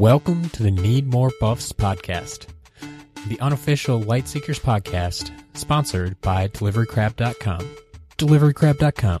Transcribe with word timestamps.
Welcome 0.00 0.48
to 0.48 0.62
the 0.62 0.70
Need 0.70 1.08
More 1.08 1.30
Buffs 1.40 1.74
podcast, 1.74 2.46
the 3.28 3.38
unofficial 3.40 4.00
Lightseekers 4.00 4.58
podcast, 4.58 5.30
sponsored 5.52 6.18
by 6.22 6.48
DeliveryCrab.com. 6.48 7.76
DeliveryCrab.com, 8.16 9.20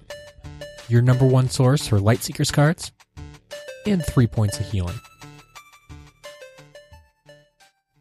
your 0.88 1.02
number 1.02 1.26
one 1.26 1.50
source 1.50 1.86
for 1.86 1.98
Lightseekers 1.98 2.50
cards 2.50 2.92
and 3.84 4.02
three 4.06 4.26
points 4.26 4.58
of 4.58 4.70
healing. 4.70 4.98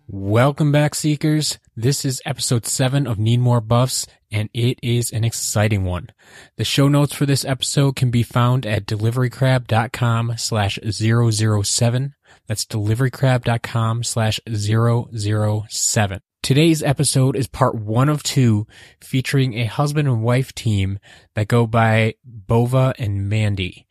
Welcome 0.08 0.72
back, 0.72 0.96
Seekers. 0.96 1.60
This 1.76 2.06
is 2.06 2.22
episode 2.26 2.66
7 2.66 3.08
of 3.08 3.20
Need 3.20 3.42
More 3.42 3.60
Buffs, 3.60 4.08
and 4.32 4.50
it 4.54 4.80
is 4.82 5.12
an 5.12 5.26
exciting 5.26 5.84
one. 5.84 6.12
The 6.56 6.64
show 6.64 6.88
notes 6.88 7.14
for 7.14 7.26
this 7.26 7.44
episode 7.44 7.98
can 7.98 8.10
be 8.10 8.24
found 8.24 8.66
at 8.66 8.86
deliverycrab.com 8.86 10.36
slash 10.38 10.80
007. 10.90 12.16
That's 12.48 12.66
deliverycrab.com 12.66 14.04
slash 14.04 14.40
007. 14.48 16.20
Today's 16.42 16.82
episode 16.82 17.36
is 17.36 17.48
part 17.48 17.76
one 17.76 18.10
of 18.10 18.24
two 18.24 18.66
featuring 19.02 19.56
a 19.56 19.66
husband 19.66 20.08
and 20.08 20.24
wife 20.24 20.54
team 20.56 21.00
that 21.36 21.48
go 21.48 21.68
by 21.68 22.16
Bova 22.24 22.94
and 22.98 23.30
Mandy. 23.30 23.86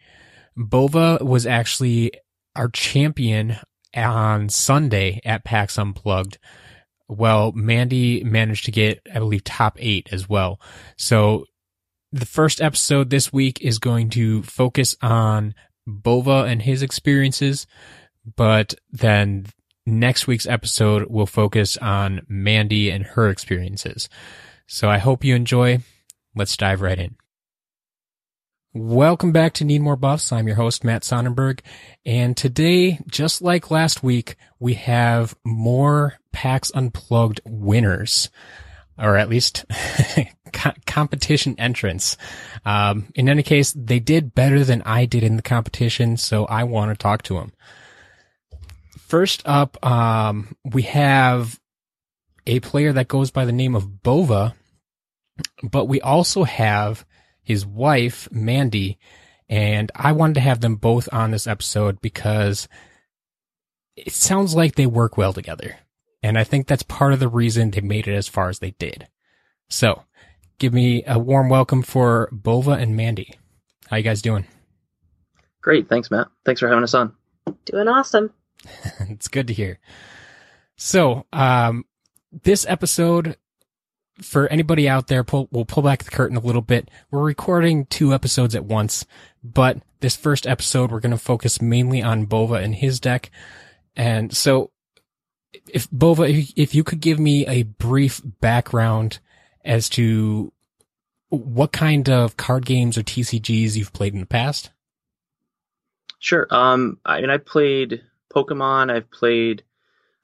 Bova 0.56 1.18
was 1.20 1.46
actually 1.46 2.12
our 2.56 2.68
champion 2.68 3.58
on 3.94 4.48
Sunday 4.48 5.20
at 5.24 5.44
PAX 5.44 5.78
Unplugged. 5.78 6.38
Well, 7.06 7.52
Mandy 7.52 8.24
managed 8.24 8.64
to 8.66 8.70
get, 8.70 9.00
I 9.14 9.18
believe, 9.18 9.44
top 9.44 9.76
eight 9.78 10.08
as 10.10 10.28
well. 10.28 10.60
So 10.96 11.44
the 12.12 12.26
first 12.26 12.60
episode 12.60 13.10
this 13.10 13.32
week 13.32 13.60
is 13.60 13.78
going 13.78 14.10
to 14.10 14.42
focus 14.42 14.96
on 15.02 15.54
Bova 15.86 16.44
and 16.44 16.62
his 16.62 16.82
experiences, 16.82 17.66
but 18.36 18.74
then 18.90 19.46
next 19.86 20.26
week's 20.26 20.46
episode 20.46 21.08
will 21.08 21.26
focus 21.26 21.76
on 21.78 22.22
Mandy 22.28 22.90
and 22.90 23.04
her 23.04 23.28
experiences. 23.28 24.08
So 24.66 24.88
I 24.88 24.98
hope 24.98 25.24
you 25.24 25.34
enjoy. 25.34 25.78
Let's 26.34 26.56
dive 26.56 26.82
right 26.82 26.98
in. 26.98 27.16
Welcome 28.74 29.32
back 29.32 29.54
to 29.54 29.64
Need 29.64 29.80
More 29.80 29.96
Buffs. 29.96 30.30
I'm 30.30 30.46
your 30.46 30.56
host, 30.56 30.84
Matt 30.84 31.02
Sonnenberg. 31.02 31.60
And 32.04 32.36
today, 32.36 33.00
just 33.06 33.40
like 33.40 33.70
last 33.70 34.02
week, 34.02 34.36
we 34.60 34.74
have 34.74 35.34
more 35.42 36.18
PAX 36.32 36.70
Unplugged 36.74 37.40
winners, 37.46 38.28
or 38.98 39.16
at 39.16 39.30
least 39.30 39.64
competition 40.86 41.56
entrants. 41.58 42.18
Um, 42.66 43.06
in 43.14 43.30
any 43.30 43.42
case, 43.42 43.72
they 43.72 44.00
did 44.00 44.34
better 44.34 44.62
than 44.64 44.82
I 44.82 45.06
did 45.06 45.22
in 45.22 45.36
the 45.36 45.42
competition, 45.42 46.18
so 46.18 46.44
I 46.44 46.64
want 46.64 46.92
to 46.92 46.96
talk 46.96 47.22
to 47.22 47.34
them. 47.34 47.52
First 49.08 49.40
up, 49.46 49.82
um, 49.84 50.54
we 50.66 50.82
have 50.82 51.58
a 52.46 52.60
player 52.60 52.92
that 52.92 53.08
goes 53.08 53.30
by 53.30 53.46
the 53.46 53.52
name 53.52 53.74
of 53.74 54.02
Bova, 54.02 54.54
but 55.62 55.86
we 55.86 56.02
also 56.02 56.44
have 56.44 57.06
his 57.42 57.64
wife, 57.64 58.28
Mandy, 58.30 58.98
and 59.48 59.90
I 59.94 60.12
wanted 60.12 60.34
to 60.34 60.40
have 60.40 60.60
them 60.60 60.76
both 60.76 61.08
on 61.10 61.30
this 61.30 61.46
episode 61.46 62.02
because 62.02 62.68
it 63.96 64.12
sounds 64.12 64.54
like 64.54 64.74
they 64.74 64.84
work 64.84 65.16
well 65.16 65.32
together. 65.32 65.78
And 66.22 66.36
I 66.36 66.44
think 66.44 66.66
that's 66.66 66.82
part 66.82 67.14
of 67.14 67.20
the 67.20 67.28
reason 67.28 67.70
they 67.70 67.80
made 67.80 68.08
it 68.08 68.14
as 68.14 68.28
far 68.28 68.50
as 68.50 68.58
they 68.58 68.72
did. 68.72 69.08
So, 69.70 70.02
give 70.58 70.74
me 70.74 71.02
a 71.06 71.18
warm 71.18 71.48
welcome 71.48 71.80
for 71.80 72.28
Bova 72.30 72.72
and 72.72 72.94
Mandy. 72.94 73.38
How 73.86 73.96
you 73.96 74.02
guys 74.02 74.20
doing? 74.20 74.44
Great, 75.62 75.88
thanks, 75.88 76.10
Matt. 76.10 76.28
Thanks 76.44 76.60
for 76.60 76.68
having 76.68 76.84
us 76.84 76.92
on. 76.92 77.14
Doing 77.64 77.88
awesome. 77.88 78.34
it's 79.00 79.28
good 79.28 79.48
to 79.48 79.54
hear. 79.54 79.78
So, 80.76 81.26
um, 81.32 81.84
this 82.42 82.66
episode 82.68 83.36
for 84.20 84.48
anybody 84.48 84.88
out 84.88 85.06
there, 85.06 85.24
pull, 85.24 85.48
we'll 85.50 85.64
pull 85.64 85.82
back 85.82 86.04
the 86.04 86.10
curtain 86.10 86.36
a 86.36 86.40
little 86.40 86.62
bit. 86.62 86.90
We're 87.10 87.22
recording 87.22 87.86
two 87.86 88.12
episodes 88.12 88.54
at 88.54 88.64
once, 88.64 89.06
but 89.42 89.78
this 90.00 90.16
first 90.16 90.46
episode, 90.46 90.90
we're 90.90 91.00
going 91.00 91.12
to 91.12 91.18
focus 91.18 91.62
mainly 91.62 92.02
on 92.02 92.26
Bova 92.26 92.54
and 92.54 92.74
his 92.74 93.00
deck. 93.00 93.30
And 93.96 94.34
so 94.34 94.70
if 95.68 95.90
Bova, 95.90 96.24
if, 96.24 96.74
you 96.74 96.84
could 96.84 97.00
give 97.00 97.18
me 97.18 97.46
a 97.46 97.62
brief 97.62 98.20
background 98.40 99.18
as 99.64 99.88
to 99.90 100.52
what 101.30 101.72
kind 101.72 102.08
of 102.08 102.36
card 102.36 102.64
games 102.64 102.96
or 102.96 103.02
TCGs 103.02 103.76
you've 103.76 103.92
played 103.92 104.14
in 104.14 104.20
the 104.20 104.26
past. 104.26 104.70
Sure. 106.18 106.46
Um, 106.50 106.98
I 107.04 107.20
mean, 107.20 107.30
I 107.30 107.38
played 107.38 108.02
Pokemon. 108.34 108.90
I've 108.90 109.10
played, 109.10 109.62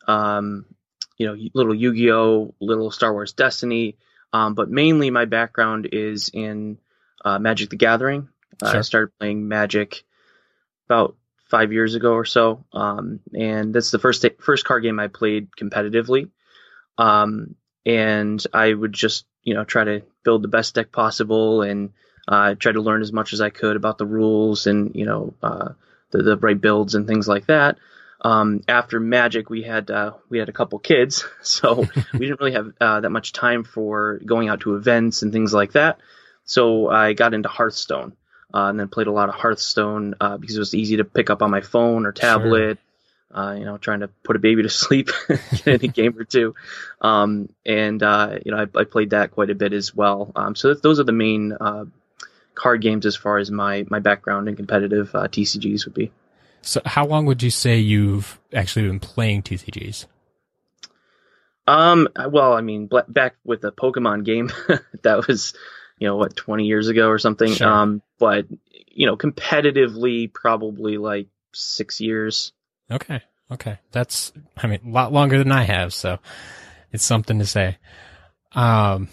um, 0.06 0.66
you 1.16 1.26
know, 1.26 1.36
little 1.54 1.74
Yu-Gi-Oh, 1.74 2.54
little 2.60 2.90
Star 2.90 3.12
Wars 3.12 3.32
Destiny, 3.32 3.96
um, 4.32 4.54
but 4.54 4.70
mainly 4.70 5.10
my 5.10 5.24
background 5.26 5.88
is 5.92 6.30
in 6.32 6.78
uh, 7.24 7.38
Magic: 7.38 7.70
The 7.70 7.76
Gathering. 7.76 8.28
Uh, 8.62 8.70
sure. 8.70 8.78
I 8.78 8.82
started 8.82 9.18
playing 9.18 9.48
Magic 9.48 10.04
about 10.88 11.16
five 11.50 11.72
years 11.72 11.94
ago 11.94 12.12
or 12.12 12.24
so, 12.24 12.64
um, 12.72 13.20
and 13.32 13.74
that's 13.74 13.90
the 13.90 13.98
first 13.98 14.24
first 14.40 14.64
card 14.64 14.82
game 14.82 14.98
I 14.98 15.08
played 15.08 15.50
competitively. 15.52 16.30
Um, 16.98 17.54
and 17.86 18.44
I 18.52 18.72
would 18.72 18.92
just 18.92 19.26
you 19.42 19.54
know 19.54 19.64
try 19.64 19.84
to 19.84 20.02
build 20.24 20.42
the 20.42 20.48
best 20.48 20.74
deck 20.74 20.90
possible 20.90 21.62
and 21.62 21.92
uh, 22.26 22.54
try 22.54 22.72
to 22.72 22.80
learn 22.80 23.02
as 23.02 23.12
much 23.12 23.32
as 23.32 23.40
I 23.40 23.50
could 23.50 23.76
about 23.76 23.98
the 23.98 24.06
rules 24.06 24.66
and 24.66 24.94
you 24.94 25.06
know 25.06 25.34
uh, 25.42 25.70
the 26.10 26.22
the 26.22 26.36
right 26.36 26.60
builds 26.60 26.94
and 26.94 27.06
things 27.06 27.28
like 27.28 27.46
that 27.46 27.78
um, 28.24 28.62
after 28.66 28.98
Magic, 28.98 29.50
we 29.50 29.62
had 29.62 29.90
uh, 29.90 30.12
we 30.30 30.38
had 30.38 30.48
a 30.48 30.52
couple 30.52 30.78
kids, 30.78 31.26
so 31.42 31.86
we 32.14 32.18
didn't 32.18 32.40
really 32.40 32.52
have 32.52 32.72
uh, 32.80 33.00
that 33.00 33.10
much 33.10 33.32
time 33.32 33.64
for 33.64 34.18
going 34.24 34.48
out 34.48 34.60
to 34.60 34.76
events 34.76 35.22
and 35.22 35.32
things 35.32 35.52
like 35.52 35.72
that. 35.72 35.98
So 36.46 36.88
I 36.88 37.12
got 37.12 37.34
into 37.34 37.48
Hearthstone 37.50 38.16
uh, 38.52 38.68
and 38.68 38.80
then 38.80 38.88
played 38.88 39.06
a 39.06 39.12
lot 39.12 39.28
of 39.28 39.34
Hearthstone 39.34 40.14
uh, 40.20 40.38
because 40.38 40.56
it 40.56 40.58
was 40.58 40.74
easy 40.74 40.96
to 40.96 41.04
pick 41.04 41.28
up 41.28 41.42
on 41.42 41.50
my 41.50 41.60
phone 41.60 42.06
or 42.06 42.12
tablet. 42.12 42.78
Sure. 42.78 42.80
Uh, 43.30 43.54
you 43.54 43.64
know, 43.64 43.76
trying 43.78 43.98
to 43.98 44.08
put 44.22 44.36
a 44.36 44.38
baby 44.38 44.62
to 44.62 44.68
sleep, 44.70 45.10
in 45.66 45.74
a 45.74 45.88
game 45.88 46.16
or 46.16 46.22
two, 46.22 46.54
um, 47.00 47.48
and 47.66 48.00
uh, 48.00 48.38
you 48.44 48.52
know, 48.52 48.58
I, 48.58 48.78
I, 48.78 48.84
played 48.84 49.10
that 49.10 49.32
quite 49.32 49.50
a 49.50 49.56
bit 49.56 49.72
as 49.72 49.92
well. 49.92 50.30
Um, 50.36 50.54
so 50.54 50.72
those 50.72 51.00
are 51.00 51.04
the 51.04 51.10
main 51.10 51.52
card 52.54 52.80
games 52.80 53.06
as 53.06 53.16
far 53.16 53.38
as 53.38 53.50
my 53.50 53.84
my 53.90 53.98
background 53.98 54.48
in 54.48 54.54
competitive 54.54 55.10
TCGs 55.10 55.84
would 55.84 55.94
be. 55.94 56.12
So, 56.64 56.80
how 56.84 57.06
long 57.06 57.26
would 57.26 57.42
you 57.42 57.50
say 57.50 57.78
you've 57.78 58.40
actually 58.52 58.88
been 58.88 59.00
playing 59.00 59.42
TCGs? 59.42 60.06
Um, 61.66 62.08
well, 62.30 62.52
I 62.52 62.60
mean, 62.60 62.88
back 63.08 63.36
with 63.44 63.60
the 63.60 63.72
Pokemon 63.72 64.24
game, 64.24 64.50
that 65.02 65.26
was, 65.26 65.54
you 65.98 66.06
know, 66.06 66.16
what, 66.16 66.36
20 66.36 66.64
years 66.64 66.88
ago 66.88 67.08
or 67.08 67.18
something. 67.18 67.52
Sure. 67.52 67.68
Um, 67.68 68.02
but, 68.18 68.46
you 68.88 69.06
know, 69.06 69.16
competitively, 69.16 70.32
probably 70.32 70.98
like 70.98 71.28
six 71.54 72.00
years. 72.00 72.52
Okay. 72.90 73.22
Okay. 73.50 73.78
That's, 73.92 74.32
I 74.56 74.66
mean, 74.66 74.80
a 74.86 74.90
lot 74.90 75.12
longer 75.12 75.38
than 75.38 75.52
I 75.52 75.62
have. 75.62 75.94
So 75.94 76.18
it's 76.92 77.04
something 77.04 77.38
to 77.38 77.46
say. 77.46 77.78
Um, 78.52 79.08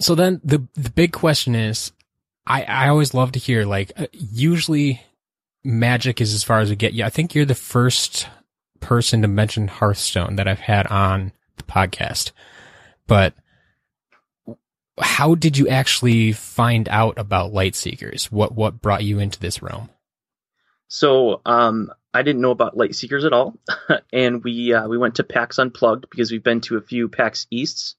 so 0.00 0.14
then 0.14 0.40
the, 0.42 0.66
the 0.74 0.90
big 0.90 1.12
question 1.12 1.54
is, 1.54 1.92
I, 2.46 2.62
I 2.64 2.88
always 2.88 3.14
love 3.14 3.32
to 3.32 3.38
hear, 3.38 3.64
like, 3.64 3.92
uh, 3.96 4.06
usually 4.12 5.02
Magic 5.64 6.20
is 6.20 6.34
as 6.34 6.44
far 6.44 6.60
as 6.60 6.70
we 6.70 6.76
get. 6.76 6.92
Yeah, 6.92 7.06
I 7.06 7.10
think 7.10 7.34
you're 7.34 7.44
the 7.44 7.54
first 7.54 8.28
person 8.80 9.22
to 9.22 9.28
mention 9.28 9.68
Hearthstone 9.68 10.36
that 10.36 10.46
I've 10.46 10.60
had 10.60 10.86
on 10.88 11.32
the 11.56 11.62
podcast. 11.62 12.32
But 13.06 13.34
how 15.00 15.34
did 15.34 15.56
you 15.56 15.68
actually 15.68 16.32
find 16.32 16.88
out 16.88 17.18
about 17.18 17.52
Lightseekers? 17.52 18.26
What 18.26 18.54
what 18.54 18.80
brought 18.80 19.04
you 19.04 19.18
into 19.18 19.40
this 19.40 19.62
realm? 19.62 19.88
So, 20.88 21.40
um, 21.44 21.90
I 22.12 22.22
didn't 22.22 22.42
know 22.42 22.52
about 22.52 22.76
Lightseekers 22.76 23.24
at 23.24 23.32
all, 23.32 23.58
and 24.12 24.44
we 24.44 24.72
uh, 24.72 24.86
we 24.86 24.98
went 24.98 25.16
to 25.16 25.24
PAX 25.24 25.58
Unplugged 25.58 26.06
because 26.10 26.30
we've 26.30 26.44
been 26.44 26.60
to 26.62 26.76
a 26.76 26.82
few 26.82 27.08
PAX 27.08 27.46
Easts, 27.50 27.96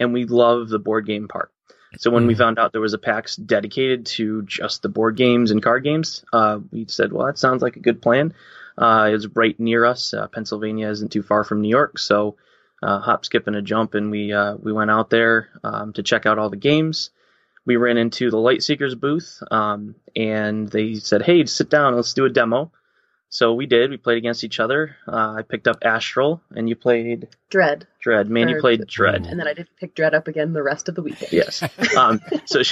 and 0.00 0.12
we 0.12 0.24
love 0.24 0.68
the 0.68 0.78
board 0.78 1.06
game 1.06 1.28
part. 1.28 1.52
So 1.96 2.10
when 2.10 2.26
we 2.26 2.34
hmm. 2.34 2.38
found 2.38 2.58
out 2.58 2.72
there 2.72 2.80
was 2.80 2.94
a 2.94 2.98
PAX 2.98 3.36
dedicated 3.36 4.06
to 4.06 4.42
just 4.42 4.82
the 4.82 4.88
board 4.88 5.16
games 5.16 5.50
and 5.50 5.62
card 5.62 5.84
games, 5.84 6.24
uh, 6.32 6.58
we 6.70 6.86
said, 6.86 7.12
well, 7.12 7.26
that 7.26 7.38
sounds 7.38 7.62
like 7.62 7.76
a 7.76 7.80
good 7.80 8.02
plan. 8.02 8.34
Uh, 8.76 9.08
it 9.10 9.12
was 9.12 9.26
right 9.34 9.58
near 9.58 9.84
us. 9.84 10.14
Uh, 10.14 10.28
Pennsylvania 10.28 10.88
isn't 10.88 11.10
too 11.10 11.22
far 11.22 11.44
from 11.44 11.62
New 11.62 11.68
York, 11.68 11.98
so 11.98 12.36
uh, 12.82 13.00
hop, 13.00 13.24
skip, 13.24 13.46
and 13.46 13.56
a 13.56 13.62
jump, 13.62 13.94
and 13.94 14.10
we 14.10 14.32
uh, 14.32 14.54
we 14.54 14.72
went 14.72 14.90
out 14.90 15.10
there 15.10 15.48
um, 15.64 15.92
to 15.94 16.02
check 16.02 16.26
out 16.26 16.38
all 16.38 16.50
the 16.50 16.56
games. 16.56 17.10
We 17.66 17.76
ran 17.76 17.98
into 17.98 18.30
the 18.30 18.36
Lightseekers 18.36 18.98
booth, 18.98 19.42
um, 19.50 19.96
and 20.14 20.68
they 20.68 20.94
said, 20.94 21.22
"Hey, 21.22 21.44
sit 21.46 21.70
down, 21.70 21.96
let's 21.96 22.14
do 22.14 22.24
a 22.24 22.30
demo." 22.30 22.70
So 23.30 23.52
we 23.52 23.66
did. 23.66 23.90
We 23.90 23.98
played 23.98 24.16
against 24.18 24.42
each 24.42 24.58
other. 24.58 24.96
Uh, 25.06 25.34
I 25.38 25.42
picked 25.42 25.68
up 25.68 25.78
Astral, 25.82 26.40
and 26.50 26.68
you 26.68 26.76
played 26.76 27.28
Dread. 27.50 27.86
Dread. 28.00 28.30
Mandy 28.30 28.54
or, 28.54 28.60
played 28.60 28.86
Dread, 28.86 29.26
and 29.26 29.38
then 29.38 29.46
I 29.46 29.52
did 29.52 29.68
pick 29.78 29.94
Dread 29.94 30.14
up 30.14 30.28
again 30.28 30.54
the 30.54 30.62
rest 30.62 30.88
of 30.88 30.94
the 30.94 31.02
weekend. 31.02 31.32
Yes. 31.32 31.62
um, 31.96 32.20
so, 32.46 32.62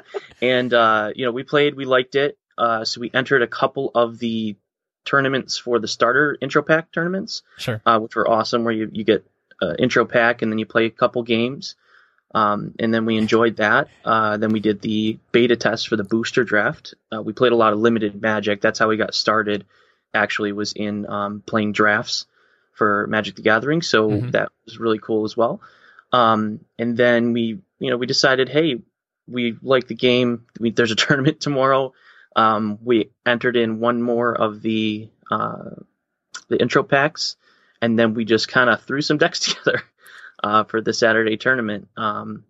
and 0.42 0.72
uh, 0.74 1.12
you 1.16 1.24
know, 1.24 1.32
we 1.32 1.44
played. 1.44 1.74
We 1.74 1.86
liked 1.86 2.14
it. 2.14 2.36
Uh, 2.58 2.84
so 2.84 3.00
we 3.00 3.10
entered 3.14 3.42
a 3.42 3.46
couple 3.46 3.90
of 3.94 4.18
the 4.18 4.56
tournaments 5.04 5.56
for 5.56 5.78
the 5.78 5.88
starter 5.88 6.36
intro 6.40 6.62
pack 6.62 6.92
tournaments, 6.92 7.42
Sure. 7.56 7.80
uh, 7.86 7.98
which 7.98 8.14
were 8.14 8.28
awesome. 8.28 8.64
Where 8.64 8.74
you 8.74 8.90
you 8.92 9.04
get 9.04 9.24
uh, 9.62 9.74
intro 9.78 10.04
pack 10.04 10.42
and 10.42 10.52
then 10.52 10.58
you 10.58 10.66
play 10.66 10.84
a 10.84 10.90
couple 10.90 11.22
games, 11.22 11.74
um, 12.34 12.74
and 12.78 12.92
then 12.92 13.06
we 13.06 13.16
enjoyed 13.16 13.56
that. 13.56 13.88
Uh, 14.04 14.36
then 14.36 14.52
we 14.52 14.60
did 14.60 14.82
the 14.82 15.18
beta 15.32 15.56
test 15.56 15.88
for 15.88 15.96
the 15.96 16.04
booster 16.04 16.44
draft. 16.44 16.92
Uh, 17.10 17.22
we 17.22 17.32
played 17.32 17.52
a 17.52 17.56
lot 17.56 17.72
of 17.72 17.78
limited 17.78 18.20
Magic. 18.20 18.60
That's 18.60 18.78
how 18.78 18.88
we 18.88 18.98
got 18.98 19.14
started. 19.14 19.64
Actually, 20.14 20.52
was 20.52 20.72
in 20.72 21.06
um, 21.08 21.42
playing 21.46 21.72
drafts 21.72 22.26
for 22.72 23.06
Magic 23.06 23.34
the 23.36 23.42
Gathering, 23.42 23.82
so 23.82 24.10
Mhm. 24.10 24.32
that 24.32 24.50
was 24.64 24.78
really 24.78 24.98
cool 24.98 25.24
as 25.24 25.36
well. 25.36 25.60
Um, 26.12 26.60
and 26.78 26.96
then 26.96 27.32
we, 27.32 27.60
you 27.78 27.90
know, 27.90 27.96
we 27.96 28.06
decided, 28.06 28.48
hey, 28.48 28.82
we 29.26 29.56
like 29.62 29.86
the 29.86 29.94
game. 29.94 30.46
We, 30.60 30.70
there's 30.70 30.90
a 30.90 30.96
tournament 31.06 31.40
tomorrow. 31.40 31.94
Um, 32.36 32.78
we 32.82 33.10
entered 33.24 33.56
in 33.56 33.80
one 33.80 34.02
more 34.02 34.34
of 34.34 34.62
the 34.62 35.08
uh, 35.30 35.70
the 36.48 36.60
intro 36.60 36.82
packs, 36.82 37.36
and 37.80 37.98
then 37.98 38.14
we 38.14 38.24
just 38.26 38.48
kind 38.48 38.68
of 38.68 38.82
threw 38.82 39.00
some 39.00 39.18
decks 39.24 39.40
together 39.40 39.82
uh, 40.42 40.64
for 40.64 40.80
the 40.82 40.92
Saturday 40.92 41.36
tournament. 41.38 41.88
Um, 41.96 42.44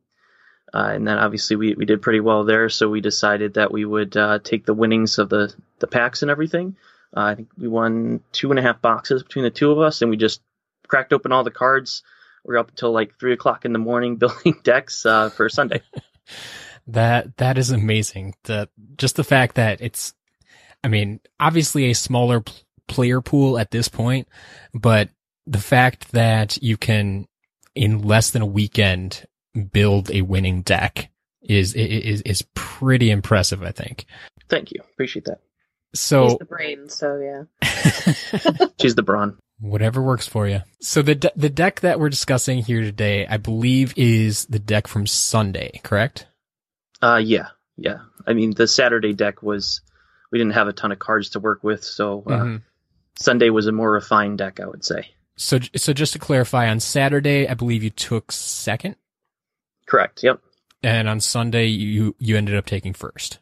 uh, 0.74 0.90
and 0.94 1.06
then 1.06 1.18
obviously 1.18 1.54
we, 1.56 1.74
we 1.74 1.84
did 1.84 2.00
pretty 2.02 2.20
well 2.20 2.44
there, 2.44 2.68
so 2.70 2.88
we 2.88 3.00
decided 3.00 3.54
that 3.54 3.70
we 3.70 3.84
would 3.84 4.16
uh, 4.16 4.38
take 4.42 4.64
the 4.64 4.74
winnings 4.74 5.18
of 5.18 5.28
the 5.28 5.54
the 5.78 5.86
packs 5.86 6.22
and 6.22 6.30
everything. 6.30 6.74
Uh, 7.16 7.20
I 7.20 7.34
think 7.34 7.48
we 7.58 7.68
won 7.68 8.20
two 8.32 8.50
and 8.50 8.58
a 8.58 8.62
half 8.62 8.80
boxes 8.80 9.22
between 9.22 9.44
the 9.44 9.50
two 9.50 9.70
of 9.70 9.78
us, 9.78 10.02
and 10.02 10.10
we 10.10 10.16
just 10.16 10.40
cracked 10.88 11.12
open 11.12 11.32
all 11.32 11.44
the 11.44 11.50
cards. 11.50 12.02
We 12.44 12.54
are 12.54 12.58
up 12.58 12.70
until 12.70 12.92
like 12.92 13.18
three 13.18 13.32
o'clock 13.32 13.64
in 13.64 13.72
the 13.72 13.78
morning 13.78 14.16
building 14.18 14.60
decks 14.62 15.06
uh, 15.06 15.30
for 15.30 15.48
Sunday. 15.48 15.82
That 16.88 17.36
that 17.36 17.58
is 17.58 17.70
amazing. 17.70 18.34
The 18.44 18.68
just 18.96 19.14
the 19.14 19.24
fact 19.24 19.54
that 19.54 19.80
it's, 19.80 20.14
I 20.82 20.88
mean, 20.88 21.20
obviously 21.38 21.90
a 21.90 21.94
smaller 21.94 22.40
pl- 22.40 22.56
player 22.88 23.20
pool 23.20 23.56
at 23.56 23.70
this 23.70 23.88
point, 23.88 24.28
but 24.74 25.08
the 25.46 25.60
fact 25.60 26.10
that 26.12 26.60
you 26.60 26.76
can 26.76 27.26
in 27.74 28.02
less 28.02 28.30
than 28.30 28.42
a 28.42 28.46
weekend 28.46 29.26
build 29.70 30.10
a 30.10 30.22
winning 30.22 30.62
deck 30.62 31.10
is 31.40 31.74
is 31.74 32.20
is 32.22 32.44
pretty 32.54 33.10
impressive. 33.10 33.62
I 33.62 33.70
think. 33.70 34.06
Thank 34.48 34.72
you, 34.72 34.80
appreciate 34.92 35.26
that. 35.26 35.38
He's 35.92 36.00
So 36.00 36.36
the 36.38 36.44
brain, 36.44 36.88
so 36.88 37.18
yeah. 37.62 38.66
She's 38.80 38.94
the 38.94 39.02
brawn. 39.02 39.38
whatever 39.60 40.02
works 40.02 40.26
for 40.26 40.48
you. 40.48 40.62
So 40.80 41.02
the 41.02 41.14
de- 41.14 41.32
the 41.36 41.50
deck 41.50 41.80
that 41.80 42.00
we're 42.00 42.08
discussing 42.08 42.58
here 42.62 42.80
today, 42.80 43.26
I 43.26 43.36
believe, 43.36 43.92
is 43.96 44.46
the 44.46 44.58
deck 44.58 44.86
from 44.86 45.06
Sunday, 45.06 45.80
correct? 45.84 46.26
Uh, 47.02 47.20
yeah, 47.22 47.48
yeah. 47.76 47.98
I 48.26 48.32
mean, 48.32 48.54
the 48.54 48.66
Saturday 48.66 49.12
deck 49.12 49.42
was 49.42 49.80
we 50.30 50.38
didn't 50.38 50.54
have 50.54 50.68
a 50.68 50.72
ton 50.72 50.92
of 50.92 50.98
cards 50.98 51.30
to 51.30 51.40
work 51.40 51.62
with, 51.62 51.84
so 51.84 52.22
uh, 52.26 52.30
Mhm. 52.30 52.62
Sunday 53.18 53.50
was 53.50 53.66
a 53.66 53.72
more 53.72 53.90
refined 53.92 54.38
deck, 54.38 54.60
I 54.60 54.66
would 54.66 54.84
say. 54.84 55.08
So 55.36 55.58
so 55.76 55.92
just 55.92 56.12
to 56.14 56.18
clarify, 56.18 56.68
on 56.70 56.80
Saturday, 56.80 57.46
I 57.48 57.54
believe 57.54 57.82
you 57.82 57.90
took 57.90 58.32
second. 58.32 58.96
Correct. 59.86 60.22
Yep. 60.22 60.40
And 60.82 61.08
on 61.08 61.20
Sunday, 61.20 61.66
you 61.66 62.14
you 62.18 62.36
ended 62.36 62.56
up 62.56 62.64
taking 62.66 62.94
first. 62.94 63.38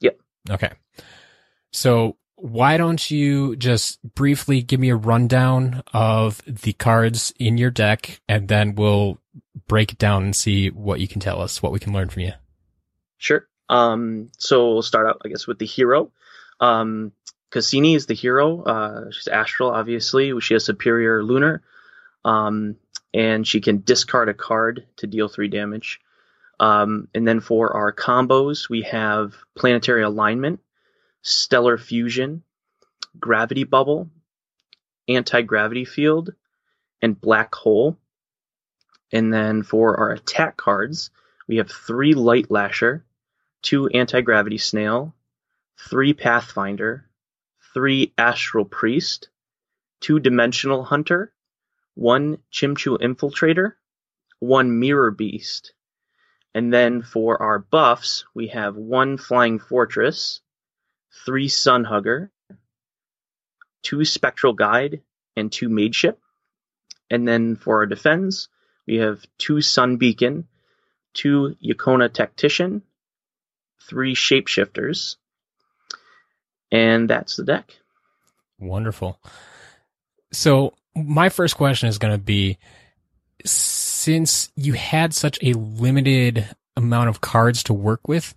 Yep. 0.00 0.18
Okay. 0.50 0.70
So 1.72 2.16
why 2.36 2.76
don't 2.76 3.10
you 3.10 3.56
just 3.56 3.98
briefly 4.14 4.62
give 4.62 4.78
me 4.78 4.90
a 4.90 4.96
rundown 4.96 5.82
of 5.92 6.40
the 6.46 6.72
cards 6.72 7.32
in 7.38 7.58
your 7.58 7.70
deck, 7.70 8.20
and 8.28 8.48
then 8.48 8.74
we'll 8.74 9.18
break 9.66 9.92
it 9.92 9.98
down 9.98 10.24
and 10.24 10.36
see 10.36 10.68
what 10.68 11.00
you 11.00 11.08
can 11.08 11.20
tell 11.20 11.40
us, 11.40 11.62
what 11.62 11.72
we 11.72 11.80
can 11.80 11.92
learn 11.92 12.08
from 12.08 12.22
you. 12.22 12.32
Sure. 13.18 13.46
Um, 13.68 14.30
so 14.38 14.72
we'll 14.72 14.82
start 14.82 15.06
out, 15.06 15.22
I 15.24 15.28
guess, 15.28 15.46
with 15.46 15.58
the 15.58 15.66
hero. 15.66 16.12
Um, 16.60 17.12
Cassini 17.50 17.94
is 17.94 18.06
the 18.06 18.14
hero. 18.14 18.62
Uh, 18.62 19.10
she's 19.10 19.28
astral, 19.28 19.70
obviously. 19.70 20.38
She 20.40 20.54
has 20.54 20.64
superior 20.64 21.22
lunar. 21.22 21.62
Um, 22.24 22.76
and 23.14 23.46
she 23.46 23.60
can 23.60 23.82
discard 23.82 24.28
a 24.28 24.34
card 24.34 24.86
to 24.96 25.06
deal 25.06 25.28
three 25.28 25.48
damage. 25.48 26.00
Um, 26.60 27.08
and 27.14 27.26
then 27.26 27.40
for 27.40 27.74
our 27.74 27.92
combos, 27.92 28.68
we 28.68 28.82
have 28.82 29.34
planetary 29.56 30.02
alignment, 30.02 30.60
stellar 31.28 31.76
fusion, 31.78 32.42
gravity 33.18 33.64
bubble, 33.64 34.10
anti 35.08 35.42
gravity 35.42 35.84
field, 35.84 36.34
and 37.02 37.20
black 37.20 37.54
hole. 37.54 37.96
And 39.12 39.32
then 39.32 39.62
for 39.62 39.98
our 39.98 40.10
attack 40.10 40.56
cards, 40.56 41.10
we 41.46 41.56
have 41.56 41.70
three 41.70 42.14
light 42.14 42.50
lasher, 42.50 43.04
two 43.62 43.88
anti 43.88 44.20
gravity 44.20 44.58
snail, 44.58 45.14
three 45.78 46.12
pathfinder, 46.12 47.08
three 47.74 48.12
astral 48.18 48.64
priest, 48.64 49.28
two 50.00 50.20
dimensional 50.20 50.84
hunter, 50.84 51.32
one 51.94 52.38
chimchu 52.52 52.98
infiltrator, 52.98 53.74
one 54.40 54.78
mirror 54.78 55.10
beast. 55.10 55.72
And 56.54 56.72
then 56.72 57.02
for 57.02 57.40
our 57.42 57.58
buffs, 57.58 58.24
we 58.34 58.48
have 58.48 58.76
one 58.76 59.16
flying 59.18 59.58
fortress, 59.58 60.40
three 61.24 61.48
sun 61.48 61.84
hugger, 61.84 62.30
two 63.82 64.04
spectral 64.04 64.52
guide, 64.52 65.02
and 65.36 65.50
two 65.50 65.68
mage 65.68 65.94
ship. 65.94 66.18
And 67.10 67.26
then 67.26 67.56
for 67.56 67.78
our 67.78 67.86
defense, 67.86 68.48
we 68.86 68.96
have 68.96 69.24
two 69.38 69.60
sun 69.60 69.96
beacon, 69.96 70.48
two 71.14 71.56
Yacona 71.64 72.12
tactician, 72.12 72.82
three 73.88 74.14
shapeshifters, 74.14 75.16
and 76.70 77.08
that's 77.08 77.36
the 77.36 77.44
deck. 77.44 77.76
Wonderful. 78.58 79.18
So 80.32 80.74
my 80.94 81.28
first 81.28 81.56
question 81.56 81.88
is 81.88 81.98
going 81.98 82.12
to 82.12 82.22
be, 82.22 82.58
since 83.44 84.50
you 84.56 84.74
had 84.74 85.14
such 85.14 85.38
a 85.42 85.52
limited 85.52 86.46
amount 86.76 87.08
of 87.08 87.20
cards 87.20 87.62
to 87.64 87.72
work 87.72 88.06
with, 88.08 88.34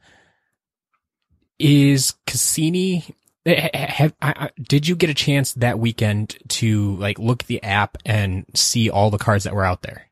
is 1.61 2.13
Cassini? 2.27 3.15
Have, 3.45 4.13
I, 4.21 4.49
did 4.61 4.87
you 4.87 4.95
get 4.95 5.09
a 5.09 5.15
chance 5.15 5.53
that 5.53 5.79
weekend 5.79 6.37
to 6.49 6.95
like 6.97 7.17
look 7.17 7.41
at 7.43 7.47
the 7.47 7.63
app 7.63 7.97
and 8.05 8.45
see 8.53 8.89
all 8.89 9.09
the 9.09 9.17
cards 9.17 9.45
that 9.45 9.55
were 9.55 9.65
out 9.65 9.81
there? 9.81 10.07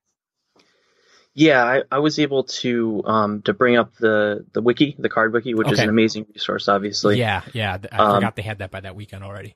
Yeah, 1.35 1.63
I, 1.63 1.83
I 1.91 1.99
was 1.99 2.19
able 2.19 2.43
to 2.45 3.03
um, 3.05 3.41
to 3.43 3.53
bring 3.53 3.77
up 3.77 3.95
the 3.97 4.45
the 4.53 4.61
wiki, 4.61 4.95
the 4.97 5.09
card 5.09 5.31
wiki, 5.31 5.53
which 5.53 5.71
is 5.71 5.79
an 5.79 5.87
amazing 5.89 6.25
resource, 6.33 6.67
obviously. 6.67 7.17
yeah, 7.19 7.43
yeah. 7.53 7.77
I 7.91 7.97
Um, 7.97 8.15
forgot 8.15 8.35
they 8.35 8.41
had 8.41 8.57
that 8.59 8.71
by 8.71 8.81
that 8.81 8.95
weekend 8.95 9.23
already. 9.23 9.55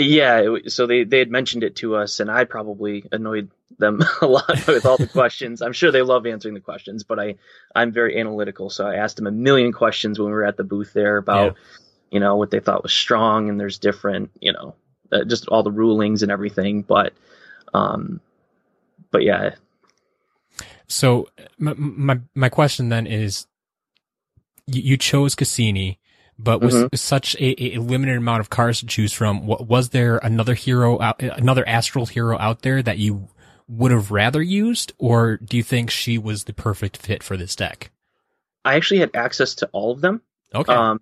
Yeah, 0.00 0.38
it 0.38 0.72
so 0.72 0.86
they 0.86 1.04
they 1.04 1.18
had 1.18 1.30
mentioned 1.30 1.62
it 1.62 1.76
to 1.76 1.96
us, 1.96 2.20
and 2.20 2.30
I 2.30 2.44
probably 2.44 3.04
annoyed 3.12 3.50
them 3.78 4.02
a 4.20 4.26
lot 4.26 4.66
with 4.66 4.86
all 4.86 4.96
the 4.96 5.06
questions. 5.12 5.62
I'm 5.62 5.72
sure 5.72 5.92
they 5.92 6.02
love 6.02 6.26
answering 6.26 6.54
the 6.54 6.60
questions, 6.60 7.04
but 7.04 7.18
I 7.18 7.36
I'm 7.74 7.92
very 7.92 8.18
analytical, 8.18 8.70
so 8.70 8.86
I 8.86 8.96
asked 8.96 9.16
them 9.16 9.26
a 9.26 9.32
million 9.32 9.72
questions 9.72 10.18
when 10.18 10.28
we 10.28 10.34
were 10.34 10.44
at 10.44 10.56
the 10.56 10.64
booth 10.64 10.92
there 10.92 11.16
about 11.16 11.56
you 12.10 12.20
know 12.20 12.36
what 12.36 12.50
they 12.50 12.60
thought 12.60 12.82
was 12.82 12.92
strong, 12.92 13.48
and 13.48 13.60
there's 13.60 13.78
different 13.78 14.30
you 14.40 14.52
know 14.52 14.74
uh, 15.12 15.24
just 15.24 15.48
all 15.48 15.62
the 15.62 15.70
rulings 15.70 16.22
and 16.22 16.32
everything, 16.32 16.82
but 16.82 17.12
um 17.74 18.20
but 19.10 19.22
yeah, 19.22 19.54
So 20.90 21.28
my 21.56 21.72
my 21.76 22.20
my 22.34 22.48
question 22.48 22.88
then 22.88 23.06
is, 23.06 23.46
you, 24.66 24.82
you 24.82 24.96
chose 24.96 25.36
Cassini, 25.36 25.99
but 26.42 26.60
with 26.60 26.74
Mhm. 26.74 26.98
such 26.98 27.34
a, 27.36 27.74
a 27.74 27.78
limited 27.78 28.16
amount 28.16 28.40
of 28.40 28.50
cars 28.50 28.80
to 28.80 28.86
choose 28.86 29.12
from, 29.12 29.46
wa- 29.46 29.62
was 29.62 29.90
there 29.90 30.18
another 30.18 30.54
hero 30.54 31.00
out, 31.00 31.22
another 31.22 31.66
astral 31.68 32.06
hero 32.06 32.38
out 32.38 32.62
there 32.62 32.82
that 32.82 32.98
you 32.98 33.28
would 33.68 33.92
have 33.92 34.10
rather 34.10 34.42
used, 34.42 34.92
or 34.98 35.36
do 35.36 35.56
you 35.56 35.62
think 35.62 35.90
she 35.90 36.18
was 36.18 36.44
the 36.44 36.52
perfect 36.52 36.96
fit 36.96 37.22
for 37.22 37.36
this 37.36 37.54
deck? 37.54 37.90
I 38.64 38.74
actually 38.74 39.00
had 39.00 39.10
access 39.14 39.54
to 39.56 39.68
all 39.72 39.92
of 39.92 40.00
them. 40.00 40.22
Okay, 40.54 40.72
um 40.72 41.00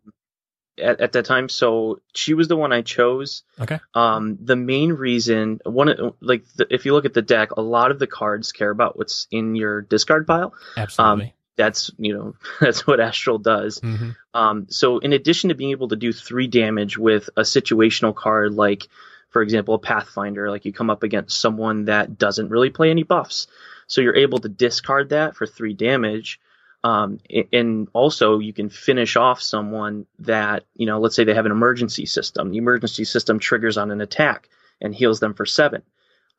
at, 0.80 1.00
at 1.00 1.12
that 1.12 1.24
time 1.24 1.48
so 1.48 2.00
she 2.14 2.34
was 2.34 2.46
the 2.46 2.54
one 2.56 2.72
i 2.72 2.82
chose 2.82 3.42
Okay. 3.60 3.80
um 3.94 4.38
the 4.40 4.54
main 4.54 4.92
reason 4.92 5.58
one 5.64 6.12
like 6.20 6.44
the, 6.54 6.72
if 6.72 6.84
you 6.86 6.92
look 6.92 7.04
at 7.04 7.14
the 7.14 7.22
deck 7.22 7.50
a 7.56 7.60
lot 7.60 7.90
of 7.90 7.98
the 7.98 8.06
cards 8.06 8.52
care 8.52 8.70
about 8.70 8.96
what's 8.96 9.26
in 9.32 9.56
your 9.56 9.80
discard 9.80 10.24
pile 10.24 10.54
absolutely. 10.76 11.34
That's 11.58 11.90
you 11.98 12.14
know 12.14 12.34
that's 12.60 12.86
what 12.86 13.00
astral 13.00 13.38
does. 13.38 13.80
Hmm 13.80 14.10
um 14.38 14.66
so 14.70 14.98
in 14.98 15.12
addition 15.12 15.48
to 15.48 15.54
being 15.54 15.72
able 15.72 15.88
to 15.88 15.96
do 15.96 16.12
three 16.12 16.46
damage 16.46 16.96
with 16.96 17.28
a 17.36 17.42
situational 17.42 18.14
card 18.14 18.54
like 18.54 18.86
for 19.30 19.42
example 19.42 19.74
a 19.74 19.78
pathfinder 19.78 20.50
like 20.50 20.64
you 20.64 20.72
come 20.72 20.90
up 20.90 21.02
against 21.02 21.40
someone 21.40 21.86
that 21.86 22.16
doesn't 22.16 22.48
really 22.48 22.70
play 22.70 22.90
any 22.90 23.02
buffs. 23.02 23.48
So 23.88 24.00
you're 24.00 24.16
able 24.16 24.38
to 24.38 24.48
discard 24.48 25.10
that 25.10 25.34
for 25.34 25.46
three 25.46 25.74
damage. 25.74 26.40
Um, 26.84 27.18
and 27.52 27.88
also 27.92 28.38
you 28.38 28.52
can 28.52 28.68
finish 28.68 29.16
off 29.16 29.42
someone 29.42 30.06
that 30.20 30.64
you 30.76 30.86
know 30.86 31.00
let's 31.00 31.16
say 31.16 31.24
they 31.24 31.34
have 31.34 31.46
an 31.46 31.52
emergency 31.52 32.06
system. 32.06 32.50
The 32.50 32.58
emergency 32.58 33.04
system 33.04 33.40
triggers 33.40 33.76
on 33.76 33.90
an 33.90 34.00
attack 34.00 34.48
and 34.80 34.94
heals 34.94 35.18
them 35.18 35.34
for 35.34 35.46
seven. 35.46 35.82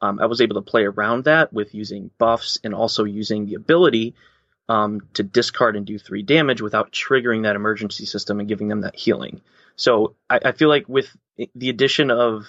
Um, 0.02 0.22
i 0.22 0.28
was 0.28 0.40
able 0.40 0.56
to 0.56 0.72
play 0.72 0.86
around 0.86 1.26
that 1.26 1.52
with 1.52 1.76
using 1.76 2.10
buffs 2.18 2.58
and 2.64 2.74
also 2.74 3.04
using 3.04 3.46
the 3.46 3.56
ability 3.56 4.16
um, 4.70 5.02
to 5.16 5.24
discard 5.24 5.76
and 5.76 5.86
do 5.86 6.00
three 6.00 6.22
damage 6.22 6.62
without 6.62 6.94
triggering 6.94 7.44
that 7.44 7.58
emergency 7.58 8.06
system 8.06 8.40
and 8.40 8.48
giving 8.48 8.70
them 8.70 8.82
that 8.82 8.96
healing 8.96 9.42
so 9.80 10.16
I, 10.30 10.40
I 10.44 10.52
feel 10.52 10.68
like 10.68 10.90
with 10.90 11.10
the 11.56 11.70
addition 11.70 12.12
of 12.12 12.46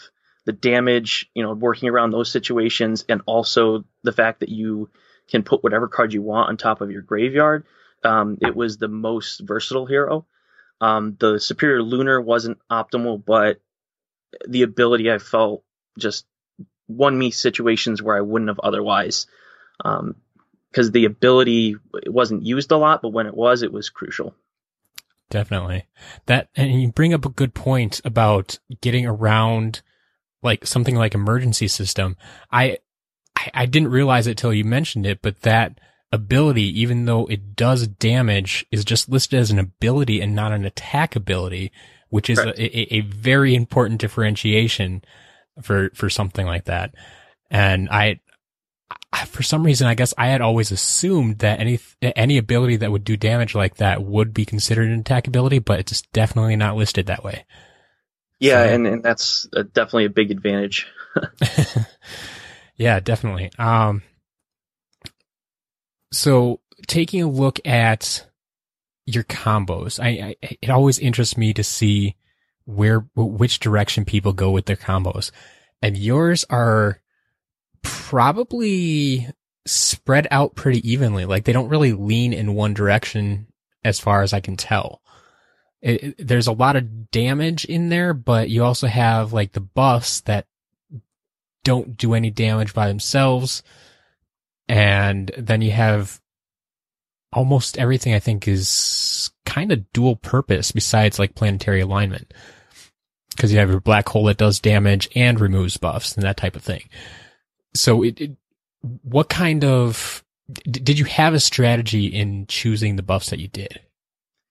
the 0.46 0.52
damage, 0.52 1.30
you 1.32 1.44
know, 1.44 1.52
working 1.52 1.88
around 1.88 2.10
those 2.10 2.30
situations, 2.30 3.04
and 3.08 3.22
also 3.24 3.84
the 4.02 4.10
fact 4.10 4.40
that 4.40 4.48
you 4.48 4.90
can 5.28 5.44
put 5.44 5.62
whatever 5.62 5.86
card 5.86 6.12
you 6.12 6.22
want 6.22 6.48
on 6.48 6.56
top 6.56 6.80
of 6.80 6.90
your 6.90 7.02
graveyard. 7.02 7.66
Um, 8.02 8.38
it 8.40 8.56
was 8.56 8.78
the 8.78 8.88
most 8.88 9.40
versatile 9.40 9.86
hero. 9.86 10.26
Um, 10.80 11.16
the 11.20 11.38
superior 11.38 11.82
lunar 11.82 12.20
wasn't 12.20 12.58
optimal, 12.68 13.24
but 13.24 13.60
the 14.48 14.62
ability 14.62 15.12
I 15.12 15.18
felt 15.18 15.62
just 15.98 16.26
won 16.88 17.16
me 17.16 17.30
situations 17.30 18.02
where 18.02 18.16
I 18.16 18.22
wouldn't 18.22 18.48
have 18.48 18.58
otherwise. 18.58 19.28
Because 20.70 20.92
the 20.92 21.04
ability 21.04 21.76
it 21.94 22.12
wasn't 22.12 22.44
used 22.44 22.70
a 22.70 22.76
lot, 22.76 23.02
but 23.02 23.12
when 23.12 23.26
it 23.26 23.34
was, 23.34 23.62
it 23.62 23.72
was 23.72 23.88
crucial. 23.90 24.34
Definitely. 25.30 25.86
That, 26.26 26.48
and 26.56 26.82
you 26.82 26.92
bring 26.92 27.14
up 27.14 27.24
a 27.24 27.30
good 27.30 27.54
point 27.54 28.00
about 28.04 28.58
getting 28.80 29.06
around 29.06 29.82
like 30.42 30.66
something 30.66 30.96
like 30.96 31.14
emergency 31.14 31.68
system. 31.68 32.16
I, 32.50 32.78
I, 33.36 33.50
I 33.54 33.66
didn't 33.66 33.90
realize 33.90 34.26
it 34.26 34.36
till 34.36 34.52
you 34.52 34.64
mentioned 34.64 35.06
it, 35.06 35.22
but 35.22 35.42
that 35.42 35.78
ability, 36.12 36.80
even 36.80 37.04
though 37.04 37.26
it 37.26 37.54
does 37.54 37.86
damage, 37.86 38.66
is 38.72 38.84
just 38.84 39.08
listed 39.08 39.38
as 39.38 39.50
an 39.50 39.58
ability 39.58 40.20
and 40.20 40.34
not 40.34 40.52
an 40.52 40.64
attack 40.64 41.14
ability, 41.14 41.70
which 42.08 42.28
is 42.28 42.38
a, 42.38 42.60
a, 42.60 42.94
a, 42.96 43.00
very 43.02 43.54
important 43.54 44.00
differentiation 44.00 45.02
for, 45.62 45.90
for 45.94 46.10
something 46.10 46.46
like 46.46 46.64
that. 46.64 46.92
And 47.50 47.88
I, 47.88 48.20
for 49.26 49.42
some 49.42 49.64
reason, 49.64 49.86
I 49.86 49.94
guess 49.94 50.14
I 50.16 50.28
had 50.28 50.40
always 50.40 50.70
assumed 50.70 51.38
that 51.38 51.60
any, 51.60 51.78
any 52.02 52.38
ability 52.38 52.76
that 52.76 52.90
would 52.90 53.04
do 53.04 53.16
damage 53.16 53.54
like 53.54 53.76
that 53.76 54.02
would 54.02 54.32
be 54.32 54.44
considered 54.44 54.88
an 54.88 55.00
attack 55.00 55.26
ability, 55.26 55.58
but 55.58 55.80
it's 55.80 56.02
definitely 56.12 56.56
not 56.56 56.76
listed 56.76 57.06
that 57.06 57.24
way. 57.24 57.44
Yeah. 58.38 58.64
So, 58.64 58.74
and, 58.74 58.86
and 58.86 59.02
that's 59.02 59.46
definitely 59.72 60.06
a 60.06 60.10
big 60.10 60.30
advantage. 60.30 60.86
yeah, 62.76 63.00
definitely. 63.00 63.50
Um, 63.58 64.02
so 66.12 66.60
taking 66.86 67.22
a 67.22 67.30
look 67.30 67.60
at 67.66 68.26
your 69.06 69.24
combos, 69.24 70.00
I, 70.02 70.08
I, 70.42 70.56
it 70.62 70.70
always 70.70 70.98
interests 70.98 71.36
me 71.36 71.52
to 71.54 71.64
see 71.64 72.16
where 72.64 73.00
which 73.16 73.60
direction 73.60 74.04
people 74.04 74.32
go 74.32 74.50
with 74.50 74.66
their 74.66 74.76
combos, 74.76 75.30
and 75.82 75.96
yours 75.96 76.44
are 76.50 77.00
probably 77.82 79.28
spread 79.66 80.26
out 80.30 80.54
pretty 80.54 80.88
evenly. 80.90 81.24
Like 81.24 81.44
they 81.44 81.52
don't 81.52 81.68
really 81.68 81.92
lean 81.92 82.32
in 82.32 82.54
one 82.54 82.74
direction, 82.74 83.46
as 83.84 84.00
far 84.00 84.22
as 84.22 84.32
I 84.32 84.40
can 84.40 84.56
tell. 84.56 85.00
It, 85.82 86.02
it, 86.02 86.28
there's 86.28 86.46
a 86.46 86.52
lot 86.52 86.76
of 86.76 87.10
damage 87.10 87.64
in 87.64 87.88
there, 87.88 88.12
but 88.12 88.50
you 88.50 88.64
also 88.64 88.86
have 88.86 89.32
like 89.32 89.52
the 89.52 89.60
buffs 89.60 90.20
that 90.22 90.46
don't 91.64 91.96
do 91.96 92.14
any 92.14 92.30
damage 92.30 92.74
by 92.74 92.88
themselves 92.88 93.62
and 94.70 95.32
then 95.36 95.62
you 95.62 95.72
have 95.72 96.20
almost 97.32 97.76
everything 97.76 98.14
I 98.14 98.20
think 98.20 98.46
is 98.46 99.32
kind 99.44 99.72
of 99.72 99.92
dual 99.92 100.14
purpose 100.14 100.70
besides 100.70 101.18
like 101.18 101.34
planetary 101.34 101.80
alignment. 101.80 102.32
Cause 103.36 103.52
you 103.52 103.58
have 103.58 103.70
your 103.70 103.80
black 103.80 104.08
hole 104.08 104.26
that 104.26 104.36
does 104.36 104.60
damage 104.60 105.08
and 105.16 105.40
removes 105.40 105.76
buffs 105.76 106.14
and 106.14 106.22
that 106.22 106.36
type 106.36 106.54
of 106.54 106.62
thing. 106.62 106.88
So 107.74 108.02
it, 108.02 108.20
it 108.20 108.36
what 109.02 109.28
kind 109.28 109.64
of, 109.64 110.24
did 110.68 110.98
you 110.98 111.04
have 111.04 111.34
a 111.34 111.40
strategy 111.40 112.06
in 112.06 112.46
choosing 112.46 112.96
the 112.96 113.02
buffs 113.02 113.30
that 113.30 113.38
you 113.38 113.48
did? 113.48 113.80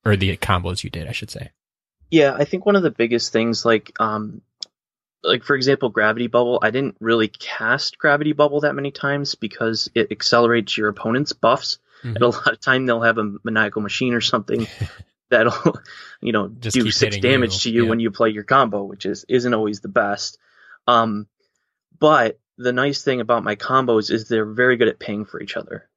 Or 0.05 0.15
the 0.15 0.37
combos 0.37 0.83
you 0.83 0.89
did, 0.89 1.07
I 1.07 1.11
should 1.11 1.29
say. 1.29 1.51
Yeah, 2.09 2.33
I 2.33 2.45
think 2.45 2.65
one 2.65 2.75
of 2.75 2.83
the 2.83 2.91
biggest 2.91 3.33
things, 3.33 3.65
like, 3.65 3.91
um, 3.99 4.41
like 5.23 5.43
for 5.43 5.55
example 5.55 5.89
gravity 5.89 6.27
bubble 6.27 6.59
i 6.61 6.71
didn't 6.71 6.95
really 6.99 7.27
cast 7.27 7.97
gravity 7.97 8.33
bubble 8.33 8.61
that 8.61 8.75
many 8.75 8.91
times 8.91 9.35
because 9.35 9.89
it 9.95 10.11
accelerates 10.11 10.77
your 10.77 10.87
opponent's 10.89 11.33
buffs 11.33 11.79
mm-hmm. 11.99 12.15
and 12.15 12.23
a 12.23 12.27
lot 12.27 12.51
of 12.51 12.59
time 12.59 12.85
they'll 12.85 13.01
have 13.01 13.17
a 13.17 13.33
maniacal 13.43 13.81
machine 13.81 14.13
or 14.13 14.21
something 14.21 14.67
that'll 15.29 15.77
you 16.21 16.31
know 16.31 16.47
Just 16.47 16.75
do 16.75 16.89
six 16.91 17.17
damage 17.17 17.65
you. 17.65 17.71
to 17.71 17.75
you 17.75 17.85
when 17.85 17.99
you 17.99 18.11
play 18.11 18.29
your 18.29 18.43
combo 18.43 18.83
which 18.83 19.05
is 19.05 19.25
isn't 19.27 19.53
always 19.53 19.81
the 19.81 19.89
best 19.89 20.37
um 20.87 21.27
but 21.99 22.39
the 22.59 22.73
nice 22.73 23.03
thing 23.03 23.21
about 23.21 23.43
my 23.43 23.55
combos 23.55 24.11
is 24.11 24.27
they're 24.27 24.45
very 24.45 24.77
good 24.77 24.87
at 24.87 24.99
paying 24.99 25.25
for 25.25 25.41
each 25.41 25.57
other 25.57 25.87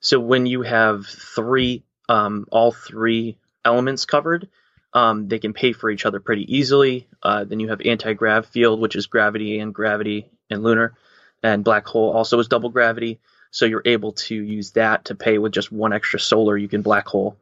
so 0.00 0.20
when 0.20 0.44
you 0.44 0.62
have 0.62 1.06
three 1.06 1.82
um 2.08 2.46
all 2.50 2.72
three 2.72 3.38
elements 3.64 4.04
covered 4.04 4.48
um, 4.92 5.28
they 5.28 5.38
can 5.38 5.52
pay 5.52 5.72
for 5.72 5.90
each 5.90 6.04
other 6.04 6.20
pretty 6.20 6.56
easily. 6.56 7.06
Uh, 7.22 7.44
then 7.44 7.60
you 7.60 7.68
have 7.68 7.80
anti-grav 7.80 8.46
field, 8.46 8.80
which 8.80 8.96
is 8.96 9.06
gravity 9.06 9.60
and 9.60 9.74
gravity 9.74 10.28
and 10.50 10.62
lunar, 10.62 10.94
and 11.42 11.64
black 11.64 11.86
hole 11.86 12.10
also 12.12 12.38
is 12.38 12.48
double 12.48 12.70
gravity. 12.70 13.20
So 13.52 13.66
you're 13.66 13.82
able 13.84 14.12
to 14.12 14.34
use 14.34 14.72
that 14.72 15.06
to 15.06 15.14
pay 15.14 15.38
with 15.38 15.52
just 15.52 15.72
one 15.72 15.92
extra 15.92 16.20
solar. 16.20 16.56
You 16.56 16.68
can 16.68 16.82
black 16.82 17.06
hole. 17.06 17.36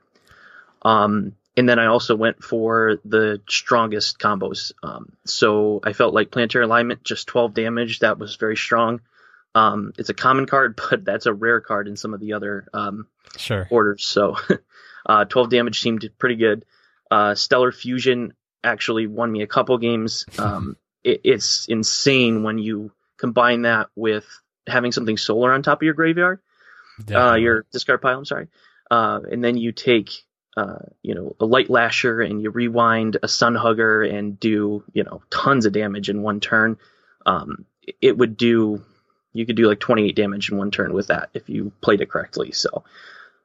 Um, 0.82 1.37
and 1.59 1.69
then 1.69 1.81
I 1.81 1.87
also 1.87 2.15
went 2.15 2.45
for 2.45 3.00
the 3.05 3.43
strongest 3.49 4.21
combos. 4.21 4.71
Um, 4.81 5.15
so 5.25 5.81
I 5.83 5.93
felt 5.93 6.15
like 6.15 6.31
planetary 6.31 6.65
alignment, 6.65 7.03
just 7.03 7.27
12 7.27 7.53
damage. 7.53 7.99
That 7.99 8.17
was 8.17 8.37
very 8.37 8.57
strong. 8.57 9.00
Um, 9.57 9.93
it's 9.99 10.09
a 10.09 10.15
common 10.15 10.47
card, 10.47 10.79
but 10.91 11.05
that's 11.05 11.27
a 11.27 11.33
rare 11.35 11.61
card 11.61 11.88
in 11.88 11.97
some 11.97 12.15
of 12.15 12.21
the 12.21 12.35
other 12.35 12.69
um, 12.73 13.09
sure. 13.37 13.67
orders. 13.71 14.07
So 14.07 14.37
uh, 15.07 15.25
12 15.25 15.50
damage 15.50 15.81
seemed 15.81 16.09
pretty 16.17 16.37
good. 16.37 16.65
Uh, 17.11 17.35
Stellar 17.35 17.73
Fusion 17.73 18.35
actually 18.62 19.09
won 19.09 19.33
me 19.33 19.43
a 19.43 19.49
couple 19.49 19.77
games. 19.79 20.27
Um, 20.38 20.77
it, 21.03 21.23
it's 21.25 21.67
insane 21.67 22.45
when 22.45 22.59
you 22.59 22.93
combine 23.17 23.62
that 23.62 23.88
with 23.97 24.27
having 24.69 24.93
something 24.93 25.17
solar 25.17 25.53
on 25.53 25.65
top 25.65 25.79
of 25.79 25.83
your 25.83 25.95
graveyard, 25.95 26.38
uh, 27.12 27.35
your 27.35 27.67
discard 27.73 28.00
pile. 28.00 28.19
I'm 28.19 28.25
sorry, 28.25 28.47
uh, 28.91 29.21
and 29.29 29.43
then 29.43 29.57
you 29.57 29.73
take 29.73 30.25
uh, 30.57 30.78
you 31.02 31.14
know 31.14 31.37
a 31.40 31.47
light 31.47 31.71
lasher 31.71 32.21
and 32.21 32.43
you 32.43 32.50
rewind 32.50 33.17
a 33.23 33.28
sun 33.28 33.55
hugger 33.55 34.02
and 34.02 34.38
do 34.40 34.83
you 34.93 35.05
know 35.05 35.23
tons 35.31 35.67
of 35.67 35.73
damage 35.73 36.09
in 36.09 36.23
one 36.23 36.40
turn. 36.40 36.76
Um, 37.26 37.64
it 38.00 38.17
would 38.17 38.37
do 38.37 38.85
you 39.33 39.47
could 39.47 39.57
do 39.57 39.69
like 39.69 39.81
28 39.81 40.17
damage 40.17 40.50
in 40.50 40.59
one 40.59 40.71
turn 40.71 40.93
with 40.93 41.09
that 41.09 41.31
if 41.35 41.49
you 41.49 41.73
played 41.81 42.00
it 42.00 42.11
correctly. 42.11 42.52
So 42.52 42.85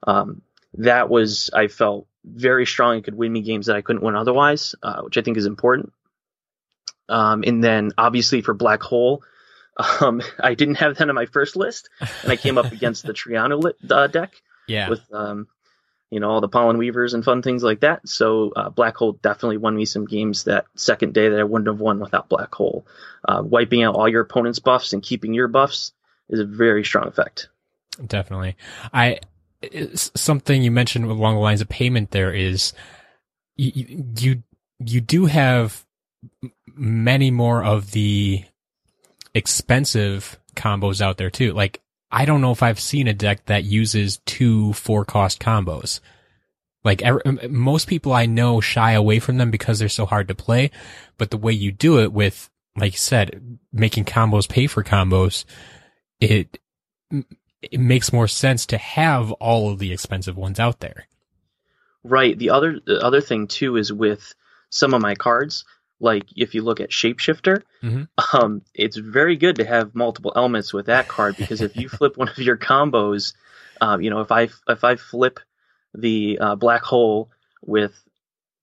um, 0.07 0.41
that 0.75 1.09
was 1.09 1.49
I 1.53 1.67
felt 1.67 2.07
very 2.25 2.65
strong 2.65 2.95
and 2.95 3.03
could 3.03 3.15
win 3.15 3.31
me 3.33 3.41
games 3.41 3.67
that 3.67 3.75
I 3.75 3.81
couldn't 3.81 4.03
win 4.03 4.15
otherwise, 4.15 4.75
uh, 4.81 5.01
which 5.01 5.17
I 5.17 5.21
think 5.21 5.37
is 5.37 5.45
important. 5.45 5.93
Um, 7.09 7.43
and 7.45 7.63
then 7.63 7.91
obviously 7.97 8.41
for 8.41 8.53
Black 8.53 8.81
Hole, 8.81 9.23
um, 10.01 10.21
I 10.39 10.53
didn't 10.53 10.75
have 10.75 10.97
that 10.97 11.09
on 11.09 11.15
my 11.15 11.25
first 11.25 11.55
list, 11.55 11.89
and 11.99 12.31
I 12.31 12.37
came 12.37 12.57
up 12.57 12.71
against 12.71 13.05
the 13.05 13.13
Triano 13.13 13.71
uh, 13.89 14.07
deck 14.07 14.33
yeah. 14.67 14.89
with 14.89 15.01
um, 15.11 15.47
you 16.13 16.19
know 16.19 16.29
all 16.29 16.41
the 16.41 16.47
pollen 16.47 16.77
weavers 16.77 17.13
and 17.13 17.25
fun 17.25 17.41
things 17.41 17.63
like 17.63 17.81
that. 17.81 18.07
So 18.07 18.51
uh, 18.55 18.69
Black 18.69 18.95
Hole 18.95 19.13
definitely 19.13 19.57
won 19.57 19.75
me 19.75 19.85
some 19.85 20.05
games 20.05 20.45
that 20.45 20.65
second 20.75 21.13
day 21.13 21.29
that 21.29 21.39
I 21.39 21.43
wouldn't 21.43 21.67
have 21.67 21.79
won 21.79 21.99
without 21.99 22.29
Black 22.29 22.53
Hole. 22.53 22.85
Uh, 23.27 23.41
wiping 23.43 23.83
out 23.83 23.95
all 23.95 24.07
your 24.07 24.21
opponent's 24.21 24.59
buffs 24.59 24.93
and 24.93 25.01
keeping 25.01 25.33
your 25.33 25.47
buffs 25.47 25.93
is 26.29 26.39
a 26.39 26.45
very 26.45 26.83
strong 26.83 27.07
effect. 27.07 27.49
Definitely, 28.05 28.55
I 28.93 29.19
something 29.93 30.61
you 30.61 30.71
mentioned 30.71 31.05
along 31.05 31.35
the 31.35 31.41
lines 31.41 31.61
of 31.61 31.69
payment 31.69 32.11
there 32.11 32.33
is 32.33 32.73
you, 33.55 34.03
you, 34.17 34.43
you 34.79 35.01
do 35.01 35.25
have 35.25 35.85
many 36.75 37.31
more 37.31 37.63
of 37.63 37.91
the 37.91 38.43
expensive 39.33 40.39
combos 40.55 41.01
out 41.01 41.17
there 41.17 41.29
too. 41.29 41.53
Like, 41.53 41.81
I 42.13 42.25
don't 42.25 42.41
know 42.41 42.51
if 42.51 42.61
I've 42.61 42.79
seen 42.79 43.07
a 43.07 43.13
deck 43.13 43.47
that 43.47 43.63
uses 43.63 44.17
two 44.25 44.71
four 44.73 45.03
cost 45.03 45.39
combos. 45.39 45.99
Like 46.83 47.01
most 47.49 47.87
people 47.87 48.13
I 48.13 48.27
know 48.27 48.61
shy 48.61 48.91
away 48.91 49.17
from 49.19 49.37
them 49.37 49.49
because 49.49 49.79
they're 49.79 49.89
so 49.89 50.05
hard 50.05 50.27
to 50.27 50.35
play. 50.35 50.69
But 51.17 51.31
the 51.31 51.37
way 51.37 51.53
you 51.53 51.71
do 51.71 51.99
it 52.01 52.13
with, 52.13 52.51
like 52.77 52.91
you 52.91 52.99
said, 52.99 53.57
making 53.71 54.05
combos 54.05 54.47
pay 54.47 54.67
for 54.67 54.83
combos, 54.83 55.45
it 56.19 56.59
it 57.63 57.79
makes 57.79 58.13
more 58.13 58.27
sense 58.27 58.67
to 58.67 58.77
have 58.77 59.31
all 59.33 59.71
of 59.71 59.79
the 59.79 59.91
expensive 59.91 60.37
ones 60.37 60.59
out 60.59 60.81
there. 60.81 61.07
Right. 62.03 62.37
The 62.37 62.51
other 62.51 62.79
the 62.85 63.03
other 63.03 63.21
thing 63.21 63.47
too 63.47 63.75
is 63.75 63.91
with 63.91 64.35
some 64.69 64.93
of 64.93 65.01
my 65.01 65.15
cards, 65.15 65.65
like 66.03 66.25
if 66.35 66.53
you 66.53 66.61
look 66.61 66.81
at 66.81 66.89
Shapeshifter, 66.89 67.63
mm-hmm. 67.81 68.03
um, 68.37 68.61
it's 68.75 68.97
very 68.97 69.37
good 69.37 69.55
to 69.55 69.65
have 69.65 69.95
multiple 69.95 70.33
elements 70.35 70.73
with 70.73 70.87
that 70.87 71.07
card 71.07 71.37
because 71.37 71.61
if 71.61 71.77
you 71.77 71.89
flip 71.97 72.17
one 72.17 72.27
of 72.27 72.37
your 72.37 72.57
combos, 72.57 73.33
um, 73.81 74.01
you 74.01 74.09
know, 74.09 74.19
if 74.19 74.31
I 74.31 74.49
if 74.67 74.83
I 74.83 74.97
flip 74.97 75.39
the 75.93 76.37
uh, 76.39 76.55
black 76.55 76.83
hole 76.83 77.31
with 77.61 77.93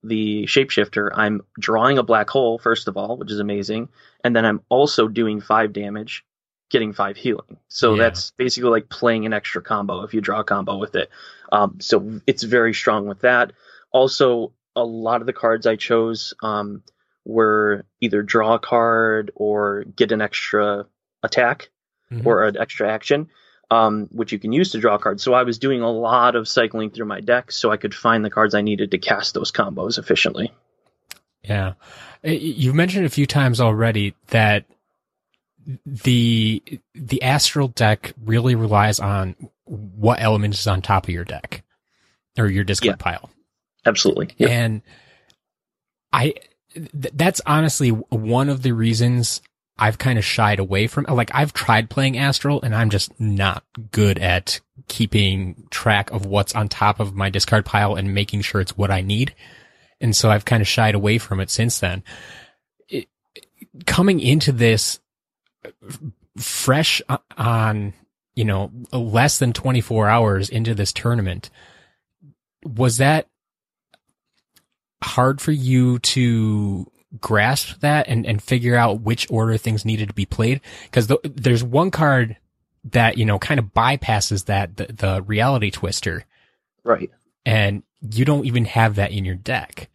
the 0.03 0.43
shapeshifter, 0.45 1.09
I'm 1.13 1.41
drawing 1.59 1.97
a 1.97 2.03
black 2.03 2.29
hole 2.29 2.59
first 2.59 2.87
of 2.87 2.95
all, 2.95 3.17
which 3.17 3.31
is 3.31 3.39
amazing, 3.39 3.89
and 4.23 4.35
then 4.35 4.45
I'm 4.45 4.61
also 4.69 5.07
doing 5.07 5.41
five 5.41 5.73
damage 5.73 6.23
getting 6.69 6.93
five 6.93 7.17
healing. 7.17 7.57
So 7.67 7.95
yeah. 7.95 8.03
that's 8.03 8.31
basically 8.37 8.69
like 8.69 8.87
playing 8.87 9.25
an 9.25 9.33
extra 9.33 9.61
combo 9.61 10.03
if 10.03 10.13
you 10.13 10.21
draw 10.21 10.39
a 10.39 10.43
combo 10.45 10.77
with 10.77 10.95
it. 10.95 11.09
Um, 11.51 11.79
so 11.81 12.21
it's 12.25 12.43
very 12.43 12.73
strong 12.73 13.07
with 13.07 13.21
that. 13.21 13.51
Also, 13.91 14.53
a 14.73 14.85
lot 14.85 15.19
of 15.19 15.27
the 15.27 15.33
cards 15.33 15.67
I 15.67 15.75
chose 15.75 16.33
um, 16.41 16.81
were 17.25 17.85
either 17.99 18.23
draw 18.23 18.55
a 18.55 18.59
card 18.59 19.31
or 19.35 19.83
get 19.83 20.11
an 20.11 20.21
extra 20.21 20.85
attack 21.23 21.69
Mhm. 22.11 22.25
or 22.25 22.45
an 22.45 22.57
extra 22.57 22.91
action, 22.91 23.29
um, 23.69 24.07
which 24.11 24.31
you 24.31 24.39
can 24.39 24.51
use 24.51 24.71
to 24.71 24.79
draw 24.79 24.97
cards. 24.97 25.23
So 25.23 25.33
I 25.33 25.43
was 25.43 25.59
doing 25.59 25.81
a 25.81 25.91
lot 25.91 26.35
of 26.35 26.47
cycling 26.47 26.89
through 26.89 27.05
my 27.05 27.21
deck 27.21 27.51
so 27.51 27.71
I 27.71 27.77
could 27.77 27.93
find 27.95 28.25
the 28.25 28.29
cards 28.29 28.53
I 28.55 28.61
needed 28.61 28.91
to 28.91 28.97
cast 28.97 29.33
those 29.33 29.51
combos 29.51 29.97
efficiently. 29.97 30.51
Yeah. 31.43 31.73
You've 32.23 32.75
mentioned 32.75 33.05
a 33.05 33.09
few 33.09 33.25
times 33.25 33.61
already 33.61 34.13
that 34.27 34.65
the 35.85 36.63
the 36.95 37.21
astral 37.21 37.67
deck 37.67 38.13
really 38.23 38.55
relies 38.55 38.99
on 38.99 39.35
what 39.65 40.19
element 40.19 40.55
is 40.55 40.65
on 40.67 40.81
top 40.81 41.05
of 41.05 41.11
your 41.11 41.23
deck 41.23 41.63
or 42.37 42.47
your 42.47 42.63
discard 42.63 42.99
pile. 42.99 43.29
Absolutely. 43.85 44.29
Yeah. 44.37 44.49
And 44.49 44.81
I 46.11 46.33
th- 46.73 47.13
that's 47.13 47.41
honestly 47.45 47.89
one 47.89 48.49
of 48.49 48.61
the 48.61 48.71
reasons 48.71 49.41
I've 49.77 49.97
kind 49.97 50.19
of 50.19 50.25
shied 50.25 50.59
away 50.59 50.87
from 50.87 51.05
like 51.09 51.31
I've 51.33 51.53
tried 51.53 51.89
playing 51.89 52.17
Astral 52.17 52.61
and 52.61 52.75
I'm 52.75 52.89
just 52.89 53.19
not 53.19 53.63
good 53.91 54.19
at 54.19 54.59
keeping 54.87 55.67
track 55.71 56.11
of 56.11 56.25
what's 56.25 56.53
on 56.53 56.69
top 56.69 56.99
of 56.99 57.15
my 57.15 57.29
discard 57.29 57.65
pile 57.65 57.95
and 57.95 58.13
making 58.13 58.41
sure 58.41 58.61
it's 58.61 58.77
what 58.77 58.91
I 58.91 59.01
need. 59.01 59.33
And 59.99 60.15
so 60.15 60.29
I've 60.29 60.45
kind 60.45 60.61
of 60.61 60.67
shied 60.67 60.95
away 60.95 61.17
from 61.17 61.39
it 61.39 61.49
since 61.49 61.79
then. 61.79 62.03
It, 62.89 63.07
coming 63.85 64.19
into 64.19 64.51
this 64.51 64.99
fresh 66.37 67.01
on, 67.37 67.93
you 68.35 68.45
know, 68.45 68.71
less 68.91 69.39
than 69.39 69.53
24 69.53 70.09
hours 70.09 70.49
into 70.49 70.75
this 70.75 70.93
tournament, 70.93 71.49
was 72.63 72.97
that 72.97 73.27
hard 75.03 75.41
for 75.41 75.51
you 75.51 75.99
to 75.99 76.89
grasp 77.19 77.79
that 77.81 78.07
and, 78.07 78.25
and 78.25 78.41
figure 78.41 78.75
out 78.75 79.01
which 79.01 79.29
order 79.29 79.57
things 79.57 79.83
needed 79.85 80.07
to 80.09 80.13
be 80.13 80.25
played? 80.25 80.61
Because 80.83 81.07
th- 81.07 81.19
there's 81.23 81.63
one 81.63 81.91
card 81.91 82.37
that, 82.85 83.17
you 83.17 83.25
know, 83.25 83.37
kind 83.39 83.59
of 83.59 83.67
bypasses 83.73 84.45
that, 84.45 84.77
the, 84.77 84.85
the 84.93 85.21
reality 85.23 85.69
twister, 85.71 86.25
Right. 86.83 87.11
and 87.45 87.83
you 88.01 88.25
don't 88.25 88.45
even 88.45 88.65
have 88.65 88.95
that 88.95 89.11
in 89.11 89.25
your 89.25 89.35
deck. 89.35 89.89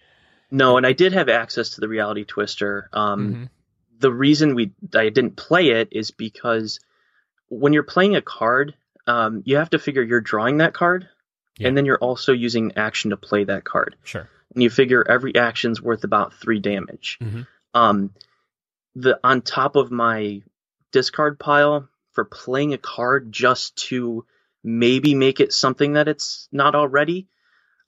No, 0.50 0.76
and 0.76 0.86
I 0.86 0.92
did 0.92 1.12
have 1.12 1.28
access 1.28 1.70
to 1.70 1.80
the 1.80 1.88
reality 1.88 2.24
twister. 2.24 2.88
Um, 2.92 3.34
Mhm. 3.34 3.48
the 3.98 4.12
reason 4.12 4.54
we 4.54 4.70
I 4.94 5.08
didn't 5.08 5.36
play 5.36 5.70
it 5.70 5.88
is 5.90 6.10
because 6.12 6.78
when 7.48 7.72
you're 7.72 7.82
playing 7.82 8.14
a 8.14 8.22
card, 8.22 8.74
um, 9.08 9.42
you 9.44 9.56
have 9.56 9.70
to 9.70 9.78
figure 9.80 10.02
you're 10.02 10.20
drawing 10.20 10.58
that 10.58 10.74
card, 10.74 11.08
Yeah. 11.58 11.68
and 11.68 11.76
then 11.76 11.84
you're 11.86 11.98
also 11.98 12.32
using 12.32 12.76
action 12.76 13.10
to 13.10 13.16
play 13.16 13.42
that 13.44 13.64
card. 13.64 13.96
Sure. 14.04 14.28
And 14.54 14.62
you 14.62 14.70
figure 14.70 15.04
every 15.08 15.34
action's 15.34 15.82
worth 15.82 16.04
about 16.04 16.34
three 16.34 16.60
damage. 16.60 17.18
Mhm. 17.20 17.46
Um, 17.74 18.14
the 18.94 19.18
on 19.22 19.42
top 19.42 19.76
of 19.76 19.90
my 19.90 20.42
discard 20.92 21.38
pile 21.38 21.88
for 22.12 22.24
playing 22.24 22.72
a 22.72 22.78
card 22.78 23.30
just 23.32 23.76
to 23.88 24.24
maybe 24.64 25.14
make 25.14 25.40
it 25.40 25.52
something 25.52 25.94
that 25.94 26.08
it's 26.08 26.48
not 26.50 26.74
already, 26.74 27.28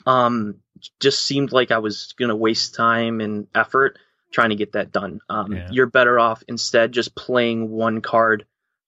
um, 0.07 0.57
just 1.01 1.25
seemed 1.25 1.53
like 1.53 1.71
I 1.71 1.79
was 1.79 2.15
gonna 2.19 2.37
waste 2.37 2.75
time 2.75 3.21
and 3.21 3.47
effort 3.55 3.99
trying 4.31 4.51
to 4.51 4.57
get 4.57 4.73
that 4.73 4.93
done. 4.93 5.21
Um, 5.29 5.53
Yeah. 5.53 5.69
You're 5.73 5.87
better 5.87 6.19
off 6.19 6.45
instead 6.47 6.93
just 6.93 7.15
playing 7.15 7.71
one 7.71 8.03
card 8.03 8.45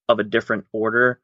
of 0.09 0.19
a 0.19 0.25
different 0.25 0.67
order, 0.73 1.21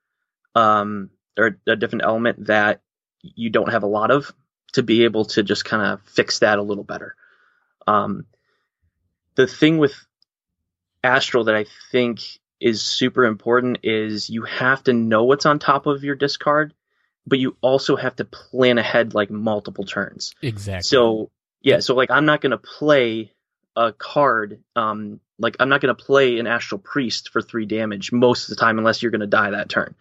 um, 0.54 1.10
or 1.38 1.58
a 1.66 1.76
different 1.76 2.04
element 2.04 2.46
that 2.46 2.80
you 3.22 3.50
don't 3.50 3.70
have 3.70 3.82
a 3.82 3.88
lot 3.88 4.10
of 4.10 4.32
to 4.72 4.82
be 4.82 5.04
able 5.04 5.24
to 5.24 5.42
just 5.42 5.64
kind 5.64 5.82
of 5.82 6.00
fix 6.08 6.40
that 6.40 6.58
a 6.58 6.62
little 6.62 6.84
better. 6.84 7.14
Um, 7.86 8.26
the 9.36 9.46
thing 9.46 9.78
with 9.78 9.94
Astral 11.02 11.44
that 11.44 11.54
I 11.54 11.66
think 11.92 12.20
is 12.60 12.82
super 12.82 13.24
important 13.24 13.78
is 13.82 14.30
you 14.30 14.42
have 14.42 14.82
to 14.84 14.92
know 14.92 15.24
what's 15.24 15.46
on 15.46 15.58
top 15.58 15.86
of 15.86 16.04
your 16.04 16.14
discard, 16.14 16.74
but 17.26 17.38
you 17.38 17.56
also 17.60 17.96
have 17.96 18.16
to 18.16 18.24
plan 18.24 18.78
ahead 18.78 19.14
like 19.14 19.30
multiple 19.30 19.84
turns. 19.84 20.34
Exactly. 20.42 20.82
So 20.82 21.30
yeah, 21.60 21.80
so 21.80 21.94
like 21.94 22.10
I'm 22.10 22.24
not 22.24 22.40
gonna 22.40 22.58
play 22.58 23.32
a 23.76 23.92
card, 23.92 24.62
um, 24.74 25.20
like 25.38 25.56
I'm 25.60 25.68
not 25.68 25.80
gonna 25.80 25.94
play 25.94 26.38
an 26.38 26.46
Astral 26.46 26.78
Priest 26.78 27.30
for 27.30 27.42
three 27.42 27.66
damage 27.66 28.10
most 28.10 28.44
of 28.44 28.50
the 28.50 28.60
time 28.60 28.78
unless 28.78 29.02
you're 29.02 29.12
gonna 29.12 29.26
die 29.26 29.50
that 29.50 29.68
turn. 29.68 29.94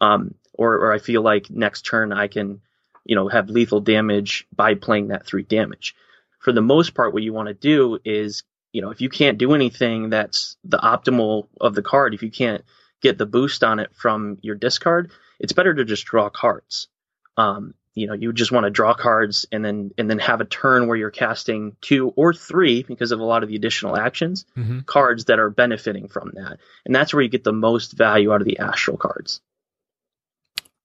Um, 0.00 0.34
or 0.52 0.74
or 0.74 0.92
I 0.92 0.98
feel 0.98 1.22
like 1.22 1.50
next 1.50 1.82
turn 1.82 2.12
I 2.12 2.26
can, 2.26 2.60
you 3.04 3.14
know, 3.16 3.28
have 3.28 3.50
lethal 3.50 3.80
damage 3.80 4.46
by 4.54 4.74
playing 4.74 5.08
that 5.08 5.26
three 5.26 5.42
damage. 5.42 5.94
For 6.38 6.52
the 6.52 6.62
most 6.62 6.94
part, 6.94 7.12
what 7.12 7.22
you 7.22 7.32
want 7.32 7.48
to 7.48 7.54
do 7.54 7.98
is, 8.04 8.42
you 8.72 8.82
know, 8.82 8.90
if 8.90 9.00
you 9.00 9.08
can't 9.08 9.38
do 9.38 9.54
anything 9.54 10.10
that's 10.10 10.56
the 10.64 10.78
optimal 10.78 11.48
of 11.60 11.74
the 11.74 11.82
card, 11.82 12.14
if 12.14 12.22
you 12.22 12.30
can't 12.30 12.64
get 13.02 13.18
the 13.18 13.26
boost 13.26 13.64
on 13.64 13.80
it 13.80 13.90
from 13.94 14.38
your 14.42 14.54
discard, 14.54 15.10
it's 15.38 15.52
better 15.52 15.74
to 15.74 15.84
just 15.84 16.04
draw 16.04 16.30
cards. 16.30 16.88
Um, 17.36 17.74
you 17.94 18.06
know, 18.06 18.12
you 18.12 18.32
just 18.32 18.52
want 18.52 18.64
to 18.64 18.70
draw 18.70 18.94
cards 18.94 19.46
and 19.50 19.64
then 19.64 19.90
and 19.98 20.08
then 20.08 20.20
have 20.20 20.40
a 20.40 20.44
turn 20.44 20.86
where 20.86 20.96
you're 20.96 21.10
casting 21.10 21.76
two 21.80 22.08
or 22.16 22.32
three 22.32 22.82
because 22.84 23.10
of 23.10 23.20
a 23.20 23.24
lot 23.24 23.42
of 23.42 23.48
the 23.48 23.56
additional 23.56 23.96
actions 23.96 24.46
Mhm. 24.56 24.86
cards 24.86 25.24
that 25.24 25.38
are 25.40 25.50
benefiting 25.50 26.08
from 26.08 26.30
that, 26.34 26.58
and 26.86 26.94
that's 26.94 27.12
where 27.12 27.22
you 27.22 27.28
get 27.28 27.42
the 27.44 27.52
most 27.52 27.92
value 27.92 28.32
out 28.32 28.40
of 28.40 28.46
the 28.46 28.60
astral 28.60 28.96
cards. 28.96 29.40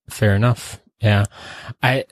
Fair 0.10 0.36
enough. 0.36 0.82
Yeah. 1.00 1.26
I, 1.84 2.06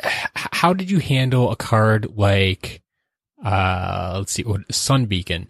how 0.00 0.72
did 0.74 0.90
you 0.90 0.98
handle 0.98 1.50
a 1.50 1.56
card 1.56 2.16
like, 2.16 2.82
uh, 3.44 4.14
let's 4.18 4.32
see, 4.32 4.42
what, 4.42 4.72
Sun 4.74 5.06
Beacon? 5.06 5.48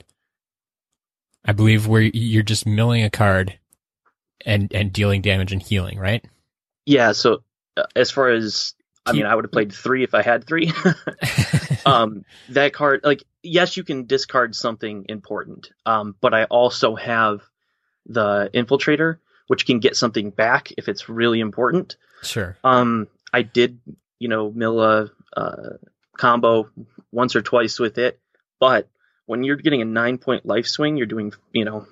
I 1.44 1.53
believe 1.53 1.87
where 1.87 2.03
you're 2.03 2.42
just 2.42 2.66
milling 2.66 3.03
a 3.03 3.11
card 3.11 3.59
and, 4.44 4.72
and 4.72 4.92
dealing 4.92 5.22
damage 5.22 5.53
and 5.53 5.62
healing, 5.62 5.98
right? 5.98 6.24
Yeah, 6.87 7.12
so 7.12 7.42
uh, 7.77 7.85
as 7.96 8.11
far 8.11 8.31
as 8.31 8.74
I 9.07 9.12
mean, 9.12 9.27
I 9.27 9.35
would 9.35 9.44
have 9.44 9.53
played 9.53 9.72
three 9.72 10.03
if 10.03 10.14
I 10.14 10.22
had 10.22 10.46
three. 10.46 10.72
um, 11.87 12.24
that 12.50 12.72
card, 12.72 13.00
like, 13.05 13.22
yes, 13.42 13.77
you 13.77 13.85
can 13.85 14.07
discard 14.07 14.55
something 14.57 15.07
important, 15.09 15.70
um, 15.85 16.16
but 16.20 16.33
I 16.33 16.44
also 16.44 16.94
have 16.94 17.42
the 18.07 18.50
infiltrator, 18.55 19.18
which 19.46 19.66
can 19.66 19.78
get 19.78 19.96
something 19.96 20.30
back 20.30 20.72
if 20.78 20.88
it's 20.88 21.09
really 21.09 21.40
important. 21.40 21.96
sure. 22.22 22.57
Um, 22.64 23.09
I 23.33 23.42
did, 23.42 23.78
you 24.18 24.28
know, 24.28 24.50
mill 24.50 24.80
a 24.80 25.11
uh, 25.37 25.70
combo 26.16 26.70
once 27.12 27.37
or 27.37 27.42
twice 27.42 27.78
with 27.78 27.98
it, 27.98 28.20
but 28.61 28.88
when 29.26 29.42
you're 29.42 29.57
getting 29.57 29.83
a 29.83 29.87
nine 29.87 30.18
point 30.18 30.46
life 30.46 30.66
swing, 30.66 30.96
you're 30.96 31.07
doing, 31.07 31.33
you 31.52 31.64
know, 31.64 31.87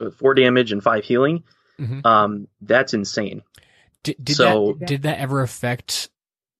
uh, 0.00 0.10
four 0.10 0.34
damage 0.34 0.72
and 0.72 0.82
five 0.82 1.04
healing. 1.04 1.44
Mhm. 1.78 2.04
Um, 2.04 2.48
that's 2.60 2.92
insane. 2.94 3.42
Did, 4.02 4.16
did 4.22 4.36
so- 4.36 4.76
that, 4.78 4.86
did 4.86 5.02
that 5.02 5.18
ever 5.18 5.40
affect 5.42 6.10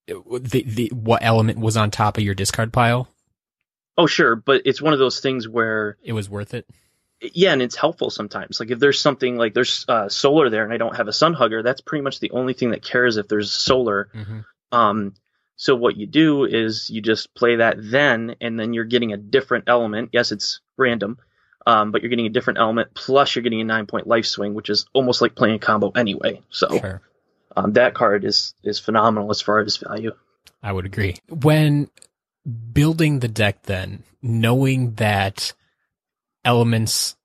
the, 0.07 0.63
the, 0.67 0.91
what 0.95 1.23
element 1.23 1.59
was 1.59 1.77
on 1.77 1.91
top 1.91 2.17
of 2.19 2.25
your 2.25 2.35
discard 2.35 2.73
pile? 2.73 3.09
Oh, 3.99 4.07
sure, 4.07 4.35
but 4.35 4.63
it's 4.65 4.81
one 4.81 4.93
of 4.95 4.99
those 4.99 5.21
things 5.21 5.47
where 5.47 5.99
It 6.03 6.15
was 6.15 6.29
worth 6.31 6.55
it. 6.55 6.67
Yeah, 7.21 7.53
and 7.53 7.63
it's 7.63 7.77
helpful 7.77 8.11
sometimes. 8.11 8.61
Like 8.61 8.71
if 8.71 8.79
there's 8.79 9.01
something 9.01 9.37
like 9.37 9.55
there's 9.55 9.85
uh, 9.89 10.09
solar 10.09 10.51
there 10.51 10.65
and 10.65 10.73
I 10.73 10.77
don't 10.79 10.97
have 10.97 11.09
a 11.09 11.13
sun 11.13 11.35
hugger, 11.35 11.63
that's 11.63 11.81
pretty 11.81 12.03
much 12.03 12.21
the 12.21 12.31
only 12.31 12.55
thing 12.55 12.71
that 12.71 12.83
cares 12.83 13.17
if 13.17 13.29
there's 13.29 13.53
solar. 13.53 14.09
Mhm. 14.15 14.45
Um, 14.73 15.15
so 15.57 15.77
what 15.77 15.97
you 15.97 16.07
do 16.07 16.45
is 16.47 16.89
you 16.89 17.03
just 17.03 17.35
play 17.35 17.57
that 17.57 17.77
then, 17.79 18.37
and 18.41 18.59
then 18.59 18.73
you're 18.73 18.85
getting 18.87 19.13
a 19.13 19.19
different 19.19 19.65
element. 19.67 20.11
Yes, 20.13 20.33
it's 20.33 20.61
random, 20.79 21.19
um, 21.67 21.93
but 21.93 22.01
you're 22.01 22.09
getting 22.09 22.27
a 22.27 22.31
different 22.31 22.59
element. 22.59 22.95
Plus, 22.95 23.35
you're 23.35 23.43
getting 23.43 23.61
a 23.61 23.65
nine 23.65 23.87
point 23.87 24.07
life 24.07 24.25
swing, 24.25 24.55
which 24.55 24.71
is 24.71 24.87
almost 24.95 25.21
like 25.21 25.35
playing 25.35 25.57
a 25.57 25.59
combo 25.59 25.91
anyway. 25.91 26.41
So 26.49 26.79
Sure. 26.79 27.03
um, 27.55 27.75
that 27.75 27.93
card 27.93 28.25
is 28.25 28.55
is 28.63 28.79
phenomenal 28.79 29.31
as 29.31 29.43
far 29.43 29.59
as 29.61 29.77
value. 29.77 30.13
I 30.63 30.73
would 30.73 30.87
agree. 30.87 31.17
When 31.29 31.91
building 32.73 33.19
the 33.21 33.29
deck, 33.29 33.65
then 33.65 34.05
knowing 34.23 34.95
that 34.95 35.53
elements 36.45 37.17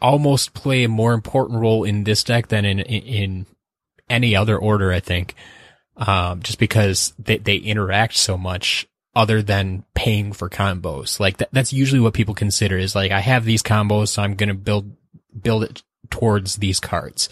almost 0.00 0.54
play 0.54 0.84
a 0.84 0.88
more 0.88 1.14
important 1.14 1.60
role 1.60 1.84
in 1.84 2.04
this 2.04 2.22
deck 2.24 2.48
than 2.48 2.64
in 2.64 2.80
in, 2.80 3.02
in 3.02 3.46
any 4.10 4.36
other 4.36 4.56
order, 4.56 4.92
I 4.92 5.00
think, 5.00 5.34
um, 5.96 6.42
just 6.42 6.58
because 6.58 7.14
they 7.18 7.38
they 7.38 7.56
interact 7.56 8.16
so 8.16 8.36
much. 8.36 8.86
Other 9.16 9.42
than 9.42 9.84
paying 9.94 10.32
for 10.32 10.50
combos, 10.50 11.20
like 11.20 11.36
that, 11.36 11.48
that's 11.52 11.72
usually 11.72 12.00
what 12.00 12.14
people 12.14 12.34
consider 12.34 12.76
is 12.76 12.96
like 12.96 13.12
I 13.12 13.20
have 13.20 13.44
these 13.44 13.62
combos, 13.62 14.08
so 14.08 14.22
I'm 14.22 14.34
gonna 14.34 14.54
build 14.54 14.90
build 15.40 15.62
it 15.62 15.84
towards 16.10 16.56
these 16.56 16.80
cards. 16.80 17.28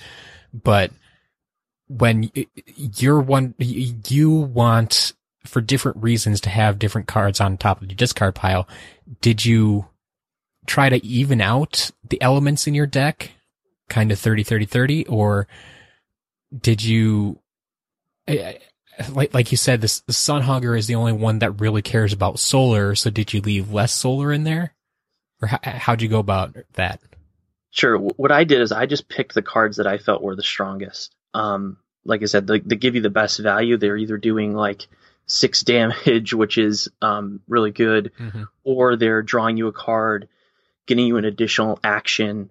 But 0.55 0.93
when 1.89 2.31
you're 2.77 3.21
one, 3.21 3.57
you 3.59 4.31
want 4.31 5.13
for 5.45 5.61
different 5.61 6.03
reasons 6.03 6.41
to 6.43 6.51
have 6.51 6.79
different 6.79 7.09
cards 7.09 7.41
on 7.41 7.57
top 7.57 7.83
of 7.83 7.89
your 7.89 7.97
discard 7.97 8.37
pile. 8.37 8.69
Did 9.21 9.45
you 9.45 9.87
try 10.67 10.89
to 10.89 11.05
even 11.05 11.41
out 11.41 11.91
the 12.09 12.21
elements 12.23 12.67
in 12.67 12.75
your 12.75 12.87
deck, 12.87 13.33
kind 13.89 14.13
of 14.13 14.19
30, 14.19 14.43
30, 14.45 14.65
30, 14.65 15.07
or 15.07 15.47
did 16.57 16.83
you, 16.83 17.39
like 19.11 19.35
like 19.35 19.51
you 19.51 19.57
said, 19.57 19.81
this 19.81 20.01
the 20.01 20.13
Sun 20.13 20.43
Hugger 20.43 20.77
is 20.77 20.87
the 20.87 20.95
only 20.95 21.13
one 21.13 21.39
that 21.41 21.61
really 21.61 21.83
cares 21.83 22.13
about 22.13 22.39
solar. 22.39 22.95
So 22.95 23.11
did 23.11 23.33
you 23.33 23.41
leave 23.41 23.73
less 23.73 23.93
solar 23.93 24.33
in 24.33 24.45
there, 24.45 24.75
or 25.41 25.49
how, 25.49 25.59
how'd 25.65 26.03
you 26.03 26.09
go 26.09 26.19
about 26.19 26.57
that? 26.75 27.01
Sure. 27.71 27.97
What 27.99 28.31
I 28.31 28.45
did 28.45 28.61
is 28.61 28.71
I 28.71 28.85
just 28.87 29.09
picked 29.09 29.35
the 29.35 29.41
cards 29.43 29.79
that 29.79 29.87
I 29.87 29.97
felt 29.99 30.23
were 30.23 30.37
the 30.37 30.43
strongest. 30.43 31.15
Um, 31.33 31.79
like 32.05 32.21
I 32.23 32.27
said, 32.27 32.47
they, 32.47 32.61
they 32.61 32.77
give 32.77 32.95
you 32.95 33.01
the 33.01 33.09
best 33.11 33.39
value. 33.41 33.79
They're 33.79 33.97
either 33.97 34.19
doing 34.19 34.55
like 34.55 34.87
six 35.27 35.63
damage, 35.65 36.35
which 36.35 36.59
is 36.59 36.91
um, 37.01 37.41
really 37.49 37.71
good, 37.71 38.13
Mm-hmm. 38.19 38.43
or 38.65 38.97
they're 38.97 39.23
drawing 39.23 39.57
you 39.57 39.69
a 39.69 39.73
card, 39.73 40.29
getting 40.87 41.07
you 41.07 41.17
an 41.17 41.25
additional 41.25 41.79
action, 41.83 42.51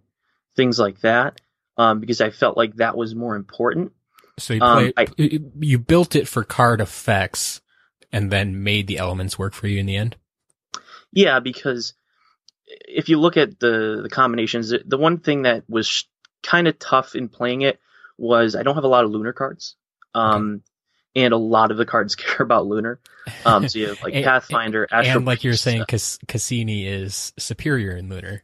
things 0.56 0.80
like 0.80 1.00
that. 1.02 1.40
Um, 1.78 2.00
because 2.00 2.22
I 2.22 2.30
felt 2.32 2.58
like 2.58 2.76
that 2.76 2.98
was 2.98 3.16
more 3.16 3.36
important. 3.36 3.94
So 4.38 4.54
you 4.54 4.62
Um, 4.62 4.94
play, 4.94 5.08
you- 5.60 5.80
built 5.80 6.16
it 6.16 6.28
for 6.28 6.44
card 6.44 6.82
effects, 6.82 7.62
and 8.12 8.30
then 8.32 8.64
made 8.64 8.88
the 8.88 8.98
elements 8.98 9.40
work 9.40 9.54
for 9.54 9.68
you 9.68 9.80
in 9.80 9.86
the 9.86 9.96
end. 9.96 10.16
Yeah, 11.12 11.40
because 11.40 11.94
if 12.68 13.10
you 13.10 13.20
look 13.20 13.38
at 13.38 13.60
the 13.60 14.00
the 14.04 14.10
combinations, 14.10 14.74
the 14.86 14.98
one 14.98 15.20
thing 15.20 15.44
that 15.44 15.64
was 15.70 16.06
kind 16.44 16.68
of 16.68 16.78
tough 16.80 17.16
in 17.16 17.30
playing 17.30 17.62
it 17.62 17.80
was 18.18 18.56
I 18.56 18.64
don't 18.64 18.76
have 18.76 18.84
a 18.84 18.90
lot 18.90 19.06
of 19.06 19.12
lunar 19.12 19.34
cards. 19.34 19.76
Um, 20.14 20.64
and 21.16 21.34
a 21.34 21.38
lot 21.38 21.72
of 21.72 21.78
the 21.78 21.86
cards 21.86 22.16
care 22.18 22.44
about 22.44 22.66
lunar. 22.68 23.00
Um, 23.46 23.68
so 23.68 23.80
you 23.80 23.88
have 23.90 24.02
like 24.04 24.14
And- 24.16 24.26
Pathfinder, 24.26 24.88
Astro 24.92 25.18
and 25.18 25.26
like 25.26 25.44
you 25.44 25.52
were 25.52 25.58
saying, 25.58 25.82
uh, 25.82 25.86
Cass- 25.86 26.20
Cassini 26.28 26.88
is 26.88 27.34
superior 27.38 27.96
in 27.96 28.10
Lunar. 28.10 28.44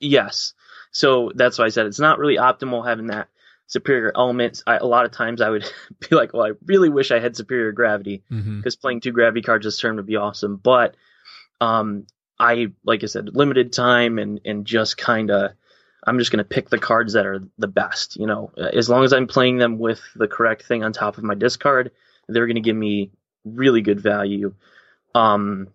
Yes. 0.00 0.54
So 0.90 1.32
that's 1.34 1.58
why 1.58 1.66
I 1.66 1.68
said 1.68 1.86
it's 1.86 1.98
not 2.00 2.18
really 2.18 2.36
optimal 2.36 2.86
having 2.86 3.08
that 3.08 3.28
superior 3.66 4.10
element. 4.16 4.62
I, 4.66 4.76
a 4.78 4.86
lot 4.86 5.04
of 5.04 5.10
times 5.12 5.40
I 5.40 5.50
would 5.50 5.70
be 6.08 6.16
like, 6.16 6.32
well, 6.32 6.46
I 6.46 6.52
really 6.66 6.88
wish 6.88 7.10
I 7.10 7.18
had 7.20 7.36
superior 7.36 7.72
gravity 7.72 8.22
Mm-hmm. 8.30 8.58
because 8.58 8.76
playing 8.76 9.00
two 9.00 9.12
gravity 9.12 9.42
cards 9.42 9.64
this 9.64 9.78
turn 9.78 9.96
would 9.96 10.06
be 10.06 10.16
awesome. 10.16 10.56
But 10.56 10.96
um, 11.60 12.06
I, 12.38 12.68
like 12.84 13.02
I 13.02 13.06
said, 13.06 13.34
limited 13.34 13.72
time 13.72 14.18
and 14.18 14.40
and 14.44 14.64
just 14.64 14.96
kind 14.96 15.30
of, 15.30 15.52
I'm 16.08 16.18
just 16.18 16.30
gonna 16.30 16.44
pick 16.44 16.68
the 16.68 16.78
cards 16.78 17.12
that 17.12 17.26
are 17.26 17.40
the 17.58 17.68
best. 17.68 18.16
You 18.16 18.26
know, 18.26 18.50
as 18.56 18.88
long 18.88 19.04
as 19.04 19.12
I'm 19.12 19.26
playing 19.26 19.58
them 19.58 19.78
with 19.78 20.00
the 20.16 20.28
correct 20.28 20.64
thing 20.64 20.82
on 20.82 20.92
top 20.92 21.18
of 21.18 21.24
my 21.24 21.34
discard, 21.34 21.92
they're 22.28 22.46
gonna 22.46 22.60
give 22.60 22.76
me 22.76 23.10
really 23.44 23.82
good 23.82 24.00
value. 24.00 24.54
Um, 25.14 25.68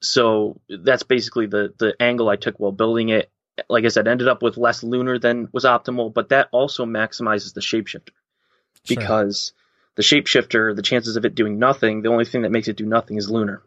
so 0.00 0.60
that's 0.68 1.02
basically 1.02 1.46
the 1.46 1.74
the 1.78 1.94
angle 2.00 2.28
I 2.28 2.36
took 2.36 2.58
while 2.58 2.72
building 2.72 3.08
it. 3.10 3.30
Like 3.68 3.84
I 3.84 3.88
said, 3.88 4.08
ended 4.08 4.28
up 4.28 4.42
with 4.42 4.56
less 4.56 4.82
lunar 4.82 5.18
than 5.18 5.48
was 5.52 5.64
optimal, 5.64 6.12
but 6.12 6.30
that 6.30 6.48
also 6.52 6.86
maximizes 6.86 7.52
the 7.52 7.60
shapeshifter 7.60 8.10
because 8.88 9.52
the 9.96 10.02
shapeshifter, 10.02 10.74
the 10.74 10.82
chances 10.82 11.16
of 11.16 11.24
it 11.24 11.34
doing 11.34 11.58
nothing, 11.58 12.02
the 12.02 12.08
only 12.08 12.24
thing 12.24 12.42
that 12.42 12.52
makes 12.52 12.68
it 12.68 12.76
do 12.76 12.86
nothing 12.86 13.18
is 13.18 13.30
lunar. 13.30 13.62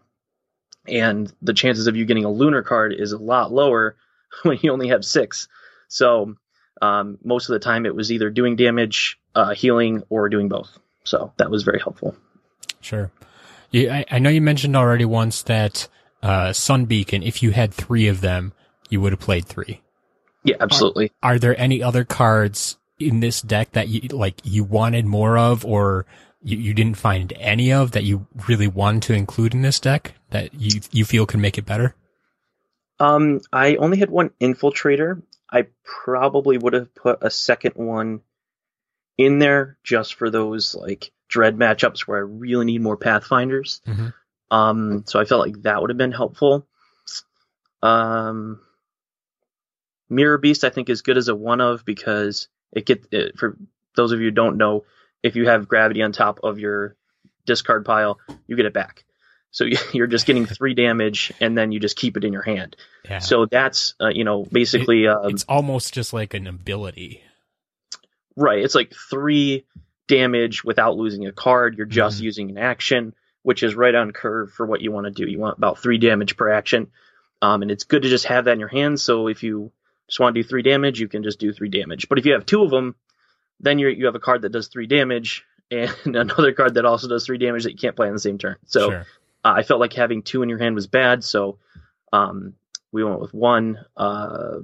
And 0.88 1.32
the 1.42 1.54
chances 1.54 1.88
of 1.88 1.96
you 1.96 2.06
getting 2.06 2.26
a 2.26 2.32
lunar 2.32 2.64
card 2.64 2.94
is 2.94 3.12
a 3.12 3.18
lot 3.18 3.52
lower 3.52 3.96
when 4.44 4.58
you 4.62 4.72
only 4.72 4.90
have 4.90 5.06
six. 5.06 5.48
So 5.88 6.36
um, 6.82 7.18
most 7.24 7.50
of 7.50 7.54
the 7.54 7.60
time 7.60 7.86
it 7.86 7.96
was 7.96 8.12
either 8.12 8.30
doing 8.30 8.56
damage, 8.56 9.20
uh, 9.36 9.54
healing, 9.54 10.04
or 10.10 10.30
doing 10.30 10.50
both. 10.50 10.78
So 11.04 11.34
that 11.38 11.52
was 11.52 11.64
very 11.64 11.80
helpful. 11.80 12.16
Sure. 12.82 13.12
You, 13.72 13.90
I, 13.90 14.06
I 14.10 14.20
know 14.20 14.30
you 14.30 14.42
mentioned 14.42 14.76
already 14.76 15.06
once 15.06 15.44
that 15.44 15.88
uh, 16.22 16.54
Sun 16.54 16.86
Beacon, 16.86 17.24
if 17.24 17.44
you 17.44 17.52
had 17.52 17.74
three 17.74 18.08
of 18.08 18.22
them, 18.22 18.54
you 18.90 19.02
would 19.02 19.12
have 19.12 19.20
played 19.20 19.46
three. 19.46 19.82
Yeah, 20.44 20.58
absolutely. 20.60 21.12
Are 21.22 21.40
there 21.40 21.60
any 21.60 21.82
other 21.82 22.04
cards 22.04 22.78
in 23.00 23.22
this 23.22 23.42
deck 23.42 23.72
that 23.72 23.88
you 23.88 24.02
like 24.10 24.36
you 24.44 24.64
wanted 24.64 25.06
more 25.06 25.38
of, 25.38 25.66
or 25.66 26.06
you, 26.42 26.58
you 26.58 26.74
didn't 26.74 26.98
find 26.98 27.34
any 27.40 27.72
of 27.72 27.92
that 27.92 28.04
you 28.04 28.28
really 28.48 28.68
wanted 28.68 29.04
to 29.04 29.14
include 29.14 29.54
in 29.54 29.62
this 29.62 29.80
deck 29.80 30.14
that 30.30 30.54
you 30.54 30.82
you 30.92 31.06
feel 31.06 31.26
can 31.26 31.42
make 31.42 31.58
it 31.58 31.66
better? 31.66 31.96
Um, 33.04 33.42
I 33.52 33.76
only 33.76 33.98
had 33.98 34.10
one 34.10 34.30
infiltrator. 34.40 35.22
I 35.52 35.68
probably 35.84 36.58
would 36.58 36.74
have 36.74 36.96
put 36.96 37.20
a 37.22 37.30
second 37.30 37.76
one 37.76 38.22
in 39.18 39.40
there 39.40 39.78
just 39.84 40.16
for 40.16 40.30
those 40.30 40.74
like 40.74 41.12
dread 41.28 41.58
matchups 41.58 42.02
where 42.02 42.20
I 42.20 42.22
really 42.22 42.66
need 42.66 42.82
more 42.82 42.98
pathfinders. 42.98 43.82
Mhm. 43.86 44.14
Um, 44.50 45.04
so 45.06 45.20
I 45.20 45.26
felt 45.26 45.46
like 45.46 45.64
that 45.64 45.82
would 45.82 45.90
have 45.90 45.98
been 45.98 46.12
helpful. 46.12 46.66
Um, 47.82 48.62
Mirror 50.10 50.38
Beast 50.38 50.64
I 50.64 50.70
think 50.70 50.90
is 50.90 51.02
good 51.02 51.18
as 51.18 51.28
a 51.28 51.36
one 51.36 51.60
of 51.60 51.84
because 51.84 52.48
it 52.72 52.86
get 52.86 53.06
it, 53.12 53.38
for 53.38 53.58
those 53.96 54.14
of 54.14 54.20
you 54.20 54.28
who 54.28 54.32
don't 54.32 54.58
know, 54.58 54.86
if 55.22 55.36
you 55.36 55.48
have 55.50 55.68
gravity 55.68 56.02
on 56.02 56.12
top 56.14 56.40
of 56.44 56.60
your 56.60 56.96
discard 57.46 57.84
pile, 57.84 58.20
you 58.48 58.56
get 58.56 58.66
it 58.66 58.74
back. 58.74 59.04
So 59.54 59.66
you're 59.94 60.08
just 60.08 60.26
getting 60.26 60.46
three 60.46 60.74
damage, 60.74 61.32
and 61.40 61.58
then 61.58 61.72
you 61.72 61.80
just 61.80 61.96
keep 61.96 62.18
it 62.18 62.26
in 62.26 62.34
your 62.34 62.42
hand. 62.42 62.76
Yeah. 63.06 63.20
So 63.20 63.46
that's 63.46 63.94
uh, 64.02 64.10
you 64.10 64.26
know 64.26 64.44
basically 64.52 65.08
um, 65.08 65.30
it's 65.30 65.46
almost 65.48 65.94
just 65.94 66.12
like 66.12 66.34
an 66.34 66.46
ability. 66.48 67.22
right. 68.36 68.60
It's 68.64 68.76
like 68.76 68.94
three 69.10 69.66
damage 70.08 70.64
without 70.64 70.98
losing 70.98 71.26
a 71.28 71.32
card. 71.32 71.78
You're 71.78 71.86
just 71.86 72.20
Mhm. 72.20 72.24
using 72.24 72.50
an 72.50 72.58
action, 72.58 73.14
which 73.44 73.64
is 73.64 73.76
right 73.76 73.96
on 73.96 74.12
curve 74.12 74.52
for 74.52 74.66
what 74.66 74.82
you 74.82 74.92
want 74.92 75.06
to 75.06 75.12
do. 75.12 75.30
You 75.30 75.40
want 75.40 75.58
about 75.58 75.80
three 75.80 75.98
damage 75.98 76.36
per 76.36 76.50
action, 76.52 76.92
um, 77.42 77.62
and 77.62 77.72
it's 77.72 77.84
good 77.86 78.02
to 78.04 78.10
just 78.10 78.26
have 78.26 78.46
that 78.46 78.54
in 78.54 78.60
your 78.60 78.70
hand. 78.70 79.00
So 79.00 79.28
if 79.28 79.44
you 79.44 79.72
just 80.08 80.20
want 80.20 80.36
to 80.36 80.42
do 80.44 80.48
three 80.48 80.62
damage, 80.64 81.00
you 81.00 81.08
can 81.08 81.24
just 81.24 81.40
do 81.40 81.54
three 81.54 81.70
damage. 81.70 82.10
But 82.10 82.20
if 82.20 82.26
you 82.26 82.34
have 82.34 82.46
two 82.46 82.64
of 82.64 82.70
them, 82.72 82.96
then 83.60 83.80
you 83.80 83.88
you 83.90 84.06
have 84.08 84.16
a 84.16 84.20
card 84.20 84.42
that 84.42 84.52
does 84.52 84.68
three 84.68 84.88
damage 84.88 85.46
and 85.72 85.94
another 86.06 86.52
card 86.54 86.74
that 86.74 86.86
also 86.86 87.08
does 87.08 87.26
three 87.26 87.38
damage 87.38 87.64
that 87.64 87.72
you 87.72 87.78
can't 87.78 87.96
play 87.96 88.08
on 88.08 88.14
the 88.14 88.20
same 88.20 88.38
turn. 88.38 88.58
So 88.66 88.90
sure. 88.90 89.06
Uh, 89.44 89.54
I 89.56 89.64
felt 89.64 89.80
like 89.80 89.94
having 89.94 90.24
two 90.24 90.44
in 90.44 90.50
your 90.50 90.60
hand 90.60 90.76
was 90.76 90.88
bad, 90.88 91.24
so 91.24 91.60
um, 92.12 92.54
we 92.92 93.04
went 93.04 93.20
with 93.20 93.34
one. 93.34 93.80
Uh, 93.98 94.60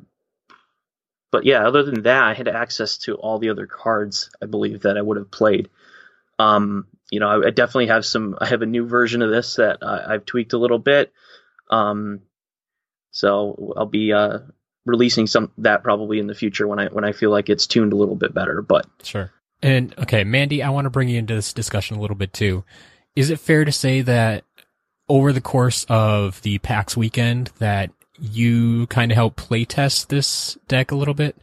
but 1.31 1.45
yeah, 1.45 1.67
other 1.67 1.83
than 1.83 2.03
that, 2.03 2.23
I 2.23 2.33
had 2.33 2.47
access 2.47 2.97
to 2.99 3.15
all 3.15 3.39
the 3.39 3.49
other 3.49 3.67
cards 3.67 4.29
I 4.41 4.45
believe 4.45 4.81
that 4.81 4.97
I 4.97 5.01
would 5.01 5.17
have 5.17 5.31
played. 5.31 5.69
Um, 6.37 6.87
you 7.11 7.19
know, 7.19 7.27
I, 7.27 7.47
I 7.47 7.49
definitely 7.49 7.87
have 7.87 8.05
some. 8.05 8.37
I 8.39 8.47
have 8.47 8.61
a 8.61 8.67
new 8.67 8.85
version 8.87 9.21
of 9.21 9.29
this 9.29 9.55
that 9.55 9.79
I've 9.83 10.25
tweaked 10.25 10.53
a 10.53 10.57
little 10.57 10.79
bit. 10.79 11.11
Um, 11.69 12.21
so 13.11 13.73
I'll 13.75 13.85
be 13.85 14.13
uh, 14.13 14.39
releasing 14.85 15.27
some 15.27 15.51
that 15.59 15.83
probably 15.83 16.19
in 16.19 16.27
the 16.27 16.35
future 16.35 16.67
when 16.67 16.79
I 16.79 16.87
when 16.87 17.03
I 17.03 17.11
feel 17.11 17.31
like 17.31 17.49
it's 17.49 17.67
tuned 17.67 17.93
a 17.93 17.97
little 17.97 18.15
bit 18.15 18.33
better. 18.33 18.61
But 18.61 18.87
Sure. 19.03 19.31
And 19.61 19.93
okay, 19.99 20.23
Mandy, 20.23 20.63
I 20.63 20.69
want 20.69 20.85
to 20.85 20.89
bring 20.89 21.09
you 21.09 21.19
into 21.19 21.35
this 21.35 21.51
discussion 21.53 21.97
a 21.97 22.01
little 22.01 22.15
bit 22.15 22.31
too. 22.33 22.63
Is 23.15 23.29
it 23.29 23.39
fair 23.39 23.65
to 23.65 23.71
say 23.71 24.01
that 24.01 24.45
over 25.09 25.33
the 25.33 25.41
course 25.41 25.85
of 25.89 26.41
the 26.43 26.59
PAX 26.59 26.95
weekend 26.95 27.51
that 27.57 27.91
you 28.19 28.87
kind 28.87 29.11
of 29.11 29.15
helped 29.15 29.37
playtest 29.37 30.07
this 30.07 30.57
deck 30.67 30.91
a 30.91 30.95
little 30.95 31.13
bit? 31.13 31.35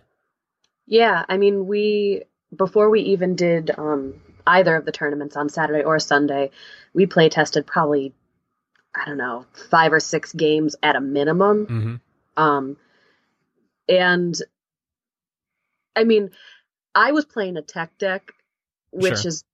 Yeah, 0.86 1.24
I 1.28 1.36
mean, 1.36 1.66
we 1.66 2.22
before 2.54 2.88
we 2.90 3.00
even 3.00 3.34
did 3.34 3.70
um, 3.76 4.14
either 4.46 4.76
of 4.76 4.84
the 4.84 4.92
tournaments 4.92 5.36
on 5.36 5.48
Saturday 5.48 5.82
or 5.82 5.98
Sunday, 5.98 6.50
we 6.94 7.06
play 7.06 7.28
tested 7.28 7.66
probably 7.66 8.14
I 8.94 9.04
don't 9.06 9.18
know 9.18 9.46
five 9.70 9.92
or 9.92 10.00
six 10.00 10.32
games 10.32 10.76
at 10.82 10.96
a 10.96 11.00
minimum. 11.00 11.66
Mm-hmm. 11.66 12.42
Um, 12.42 12.76
and 13.88 14.34
I 15.94 16.04
mean, 16.04 16.30
I 16.94 17.12
was 17.12 17.24
playing 17.24 17.56
a 17.56 17.62
tech 17.62 17.98
deck, 17.98 18.32
which 18.90 19.18
Sure. 19.18 19.28
is 19.28 19.44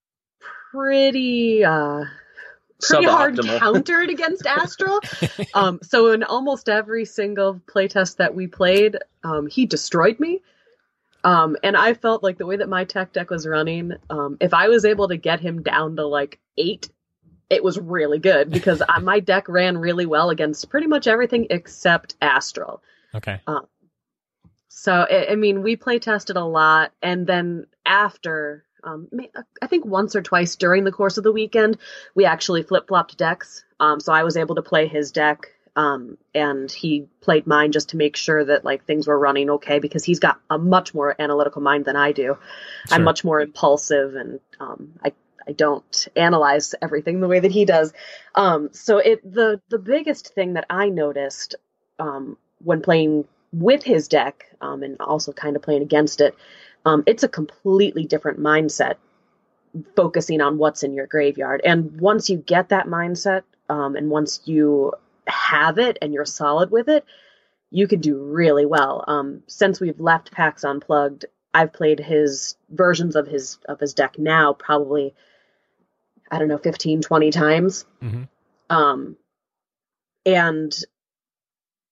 pretty 0.70 1.64
uh, 1.64 2.05
pretty 2.82 3.06
hard 3.06 3.38
countered 3.40 4.10
against 4.10 4.46
Astral. 4.46 5.00
um, 5.54 5.80
so 5.82 6.12
in 6.12 6.22
almost 6.22 6.68
every 6.68 7.04
single 7.04 7.60
playtest 7.66 8.16
that 8.16 8.34
we 8.34 8.46
played, 8.46 8.98
um, 9.24 9.46
he 9.46 9.66
destroyed 9.66 10.18
me. 10.20 10.42
Um, 11.24 11.56
and 11.62 11.76
I 11.76 11.94
felt 11.94 12.22
like 12.22 12.38
the 12.38 12.46
way 12.46 12.56
that 12.56 12.68
my 12.68 12.84
tech 12.84 13.12
deck 13.12 13.30
was 13.30 13.46
running, 13.46 13.92
um, 14.10 14.36
if 14.40 14.52
I 14.52 14.68
was 14.68 14.84
able 14.84 15.08
to 15.08 15.16
get 15.16 15.40
him 15.40 15.62
down 15.62 15.96
to 15.96 16.06
like 16.06 16.40
eight, 16.56 16.90
it 17.48 17.62
was 17.62 17.78
really 17.78 18.18
good 18.18 18.50
because 18.50 18.82
I, 18.88 18.98
my 18.98 19.20
deck 19.20 19.48
ran 19.48 19.78
really 19.78 20.06
well 20.06 20.30
against 20.30 20.68
pretty 20.70 20.86
much 20.86 21.06
everything 21.06 21.46
except 21.50 22.16
Astral. 22.20 22.82
Okay. 23.14 23.40
So 24.74 25.06
I, 25.08 25.32
I 25.32 25.34
mean, 25.36 25.62
we 25.62 25.76
play 25.76 25.98
tested 25.98 26.36
a 26.36 26.44
lot, 26.44 26.92
and 27.02 27.26
then 27.26 27.66
after, 27.84 28.64
um, 28.84 29.08
I 29.60 29.66
think 29.66 29.84
once 29.84 30.16
or 30.16 30.22
twice 30.22 30.56
during 30.56 30.84
the 30.84 30.92
course 30.92 31.18
of 31.18 31.24
the 31.24 31.32
weekend, 31.32 31.78
we 32.14 32.24
actually 32.24 32.62
flip 32.62 32.88
flopped 32.88 33.16
decks. 33.16 33.64
Um, 33.80 34.00
so 34.00 34.12
I 34.12 34.22
was 34.22 34.36
able 34.36 34.56
to 34.56 34.62
play 34.62 34.86
his 34.86 35.12
deck, 35.12 35.46
um, 35.76 36.18
and 36.34 36.70
he 36.70 37.06
played 37.20 37.46
mine 37.46 37.72
just 37.72 37.90
to 37.90 37.96
make 37.96 38.16
sure 38.16 38.44
that 38.44 38.64
like 38.64 38.84
things 38.84 39.06
were 39.06 39.18
running 39.18 39.50
okay 39.50 39.78
because 39.78 40.04
he's 40.04 40.20
got 40.20 40.40
a 40.50 40.58
much 40.58 40.94
more 40.94 41.14
analytical 41.18 41.62
mind 41.62 41.84
than 41.84 41.96
I 41.96 42.12
do. 42.12 42.38
I'm 42.90 43.04
much 43.04 43.24
more 43.24 43.40
impulsive, 43.40 44.14
and 44.14 44.40
um, 44.60 44.92
I 45.04 45.12
I 45.46 45.52
don't 45.52 46.08
analyze 46.16 46.74
everything 46.80 47.20
the 47.20 47.28
way 47.28 47.40
that 47.40 47.50
he 47.50 47.64
does. 47.64 47.92
Um, 48.34 48.70
so 48.72 48.98
it 48.98 49.22
the 49.30 49.60
the 49.68 49.78
biggest 49.78 50.34
thing 50.34 50.54
that 50.54 50.66
I 50.70 50.88
noticed 50.88 51.54
um, 51.98 52.36
when 52.58 52.82
playing 52.82 53.26
with 53.52 53.82
his 53.82 54.08
deck 54.08 54.46
um, 54.60 54.82
and 54.82 54.96
also 55.00 55.32
kind 55.32 55.56
of 55.56 55.62
playing 55.62 55.82
against 55.82 56.20
it, 56.20 56.34
um, 56.84 57.02
it's 57.06 57.22
a 57.22 57.28
completely 57.28 58.04
different 58.04 58.40
mindset 58.40 58.96
focusing 59.96 60.40
on 60.40 60.58
what's 60.58 60.82
in 60.82 60.92
your 60.92 61.06
graveyard. 61.06 61.60
And 61.64 62.00
once 62.00 62.28
you 62.28 62.36
get 62.36 62.70
that 62.70 62.86
mindset, 62.86 63.42
um, 63.68 63.96
and 63.96 64.10
once 64.10 64.40
you 64.44 64.92
have 65.26 65.78
it 65.78 65.96
and 66.02 66.12
you're 66.12 66.24
solid 66.24 66.70
with 66.70 66.88
it, 66.88 67.04
you 67.70 67.88
can 67.88 68.00
do 68.00 68.18
really 68.18 68.66
well. 68.66 69.04
Um, 69.06 69.42
since 69.46 69.80
we've 69.80 69.98
left 69.98 70.32
PAX 70.32 70.62
Unplugged, 70.64 71.24
I've 71.54 71.72
played 71.72 72.00
his 72.00 72.56
versions 72.70 73.16
of 73.16 73.26
his 73.26 73.58
of 73.68 73.78
his 73.78 73.94
deck 73.94 74.18
now 74.18 74.52
probably 74.54 75.14
I 76.30 76.38
don't 76.38 76.48
know 76.48 76.58
15 76.58 77.02
20 77.02 77.30
times. 77.30 77.84
Mm-hmm. 78.02 78.22
Um 78.70 79.16
and 80.24 80.72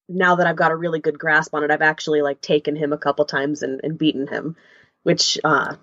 now 0.08 0.36
that 0.36 0.46
I've 0.46 0.56
got 0.56 0.72
a 0.72 0.76
really 0.76 1.00
good 1.00 1.18
grasp 1.18 1.54
on 1.54 1.62
it, 1.62 1.70
I've 1.70 1.82
actually 1.82 2.22
like 2.22 2.40
taken 2.40 2.74
him 2.74 2.92
a 2.92 2.98
couple 2.98 3.24
times 3.24 3.62
and, 3.62 3.80
and 3.84 3.98
beaten 3.98 4.26
him, 4.26 4.56
which 5.02 5.38
uh 5.44 5.76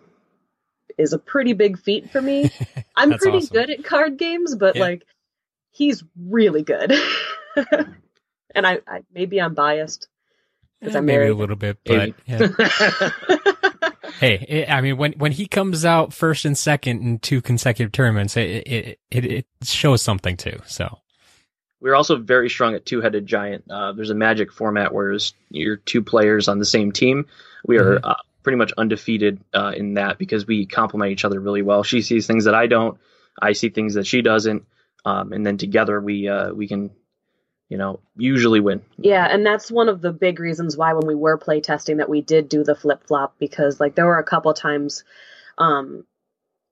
is 0.97 1.13
a 1.13 1.19
pretty 1.19 1.53
big 1.53 1.77
feat 1.79 2.09
for 2.11 2.21
me. 2.21 2.51
I'm 2.95 3.11
pretty 3.17 3.37
awesome. 3.37 3.53
good 3.53 3.69
at 3.69 3.83
card 3.83 4.17
games, 4.17 4.55
but 4.55 4.75
Yeah. 4.75 4.81
like 4.81 5.03
he's 5.71 6.03
really 6.19 6.63
good. 6.63 6.91
and 8.55 8.65
I, 8.67 8.79
I 8.87 9.03
maybe 9.13 9.39
I'm 9.39 9.53
biased 9.53 10.07
because 10.79 10.95
Eh, 10.95 10.97
I'm 10.99 11.05
maybe 11.05 11.17
married. 11.17 11.31
a 11.31 11.35
little 11.35 11.55
bit, 11.55 11.77
but 11.85 12.13
yeah. 12.25 12.47
hey, 14.19 14.45
it, 14.47 14.69
I 14.71 14.81
mean, 14.81 14.97
when 14.97 15.13
when 15.13 15.31
he 15.31 15.47
comes 15.47 15.85
out 15.85 16.13
first 16.13 16.45
and 16.45 16.57
second 16.57 17.01
in 17.01 17.19
two 17.19 17.41
consecutive 17.41 17.91
tournaments, 17.91 18.37
it 18.37 18.67
it 18.67 18.99
it, 19.11 19.25
it 19.25 19.45
shows 19.63 20.01
something 20.01 20.37
too. 20.37 20.59
So 20.65 20.99
We're 21.79 21.95
also 21.95 22.15
very 22.17 22.49
strong 22.49 22.73
at 22.75 22.85
two-headed 22.85 23.25
giant. 23.27 23.65
Uh, 23.69 23.91
there's 23.93 24.09
a 24.09 24.15
magic 24.15 24.51
format 24.51 24.93
where 24.93 25.09
it's- 25.11 25.33
you're 25.49 25.77
two 25.77 26.01
players 26.01 26.47
on 26.47 26.57
the 26.59 26.65
same 26.65 26.91
team. 26.91 27.25
We 27.65 27.77
are 27.77 27.99
uh, 28.03 28.15
pretty 28.47 28.57
much 28.57 28.71
undefeated 28.77 29.43
uh, 29.53 29.73
in 29.75 29.95
that 29.95 30.17
because 30.17 30.47
we 30.47 30.65
complement 30.65 31.11
each 31.11 31.25
other 31.25 31.37
really 31.37 31.61
well. 31.61 31.83
She 31.83 32.01
sees 32.01 32.27
things 32.27 32.45
that 32.45 32.55
I 32.55 32.67
don't. 32.67 32.97
I 33.41 33.51
see 33.51 33.67
things 33.67 33.95
that 33.95 34.07
she 34.07 34.21
doesn't. 34.21 34.63
Um, 35.03 35.33
and 35.33 35.45
then 35.45 35.57
together 35.57 35.99
we 35.99 36.29
uh, 36.29 36.53
we 36.53 36.65
can, 36.65 36.91
you 37.67 37.77
know, 37.77 37.99
usually 38.15 38.61
win. 38.61 38.83
Yeah, 38.95 39.27
and 39.29 39.45
that's 39.45 39.69
one 39.69 39.89
of 39.89 39.99
the 39.99 40.13
big 40.13 40.39
reasons 40.39 40.77
why 40.77 40.93
when 40.93 41.05
we 41.05 41.13
were 41.13 41.37
playtesting 41.37 41.97
that 41.97 42.07
we 42.07 42.21
did 42.21 42.47
do 42.47 42.63
the 42.63 42.73
flip 42.73 43.05
flop 43.05 43.35
because 43.37 43.81
like 43.81 43.95
there 43.95 44.05
were 44.05 44.19
a 44.19 44.23
couple 44.23 44.53
times 44.53 45.03
um 45.57 46.05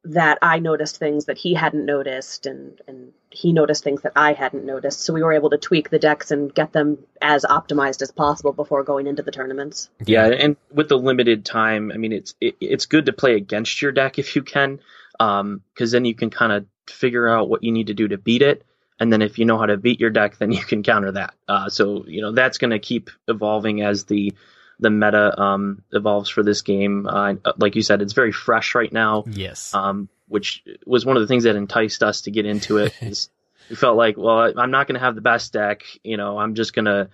that 0.06 0.38
I 0.42 0.60
noticed 0.60 0.98
things 0.98 1.26
that 1.26 1.38
he 1.38 1.54
hadn't 1.54 1.86
noticed 1.86 2.46
and 2.46 2.80
and 2.88 3.12
he 3.30 3.52
noticed 3.52 3.84
things 3.84 4.04
that 4.04 4.14
I 4.16 4.34
hadn't 4.34 4.66
noticed. 4.66 5.02
So 5.02 5.14
we 5.14 5.24
were 5.24 5.34
able 5.34 5.50
to 5.50 5.58
tweak 5.58 5.90
the 5.90 6.00
decks 6.00 6.32
and 6.32 6.54
get 6.54 6.72
them 6.72 7.00
as 7.22 7.44
optimized 7.44 8.02
as 8.02 8.12
possible 8.12 8.54
before 8.54 8.84
going 8.84 9.08
into 9.08 9.24
the 9.24 9.32
tournaments. 9.32 9.90
Yeah, 10.06 10.28
and 10.28 10.56
with 10.72 10.90
the 10.90 10.98
limited 10.98 11.44
time, 11.44 11.92
I 11.94 11.98
mean, 11.98 12.14
it's 12.14 12.36
it, 12.40 12.56
it's 12.62 12.86
good 12.86 13.08
to 13.08 13.14
play 13.14 13.36
against 13.36 13.82
your 13.82 13.92
deck 13.92 14.20
if 14.20 14.36
you 14.36 14.44
can, 14.44 14.80
because 15.18 15.92
then 15.92 16.06
you 16.06 16.16
can 16.16 16.30
kind 16.30 16.52
of 16.52 16.66
figure 16.88 17.28
out 17.28 17.50
what 17.50 17.64
you 17.64 17.72
need 17.72 17.88
to 17.88 17.94
do 17.94 18.08
to 18.08 18.18
beat 18.18 18.42
it, 18.42 18.64
and 19.00 19.12
then 19.12 19.22
if 19.22 19.40
you 19.40 19.46
know 19.46 19.58
how 19.58 19.66
to 19.66 19.78
beat 19.78 20.00
your 20.00 20.12
deck, 20.12 20.38
then 20.38 20.52
you 20.52 20.64
can 20.64 20.84
counter 20.84 21.12
that. 21.12 21.34
Uh, 21.48 21.68
so 21.70 22.06
you 22.08 22.22
know 22.22 22.32
that's 22.32 22.60
going 22.60 22.72
to 22.72 22.80
keep 22.80 23.10
evolving 23.28 23.82
as 23.82 24.06
the 24.06 24.34
the 24.80 24.90
meta 24.90 25.40
um, 25.40 25.84
evolves 25.92 26.30
for 26.30 26.44
this 26.44 26.62
game. 26.62 27.08
Uh, 27.08 27.36
like 27.58 27.76
you 27.76 27.82
said, 27.82 28.02
it's 28.02 28.14
very 28.14 28.32
fresh 28.32 28.76
right 28.76 28.92
now, 28.92 29.24
yes, 29.28 29.74
um, 29.74 30.10
which 30.28 30.64
was 30.86 31.06
one 31.06 31.18
of 31.18 31.22
the 31.22 31.28
things 31.28 31.44
that 31.44 31.56
enticed 31.56 32.04
us 32.04 32.22
to 32.22 32.32
get 32.32 32.46
into 32.46 32.78
it. 32.78 32.94
we 33.70 33.76
felt 33.76 33.98
like, 33.98 34.18
well, 34.18 34.54
I'm 34.58 34.72
not 34.72 34.88
going 34.88 35.00
to 35.00 35.06
have 35.06 35.16
the 35.16 35.22
best 35.22 35.54
deck. 35.54 35.84
You 36.04 36.18
know, 36.18 36.38
I'm 36.38 36.56
just 36.56 36.74
going 36.74 36.86
to 36.86 37.10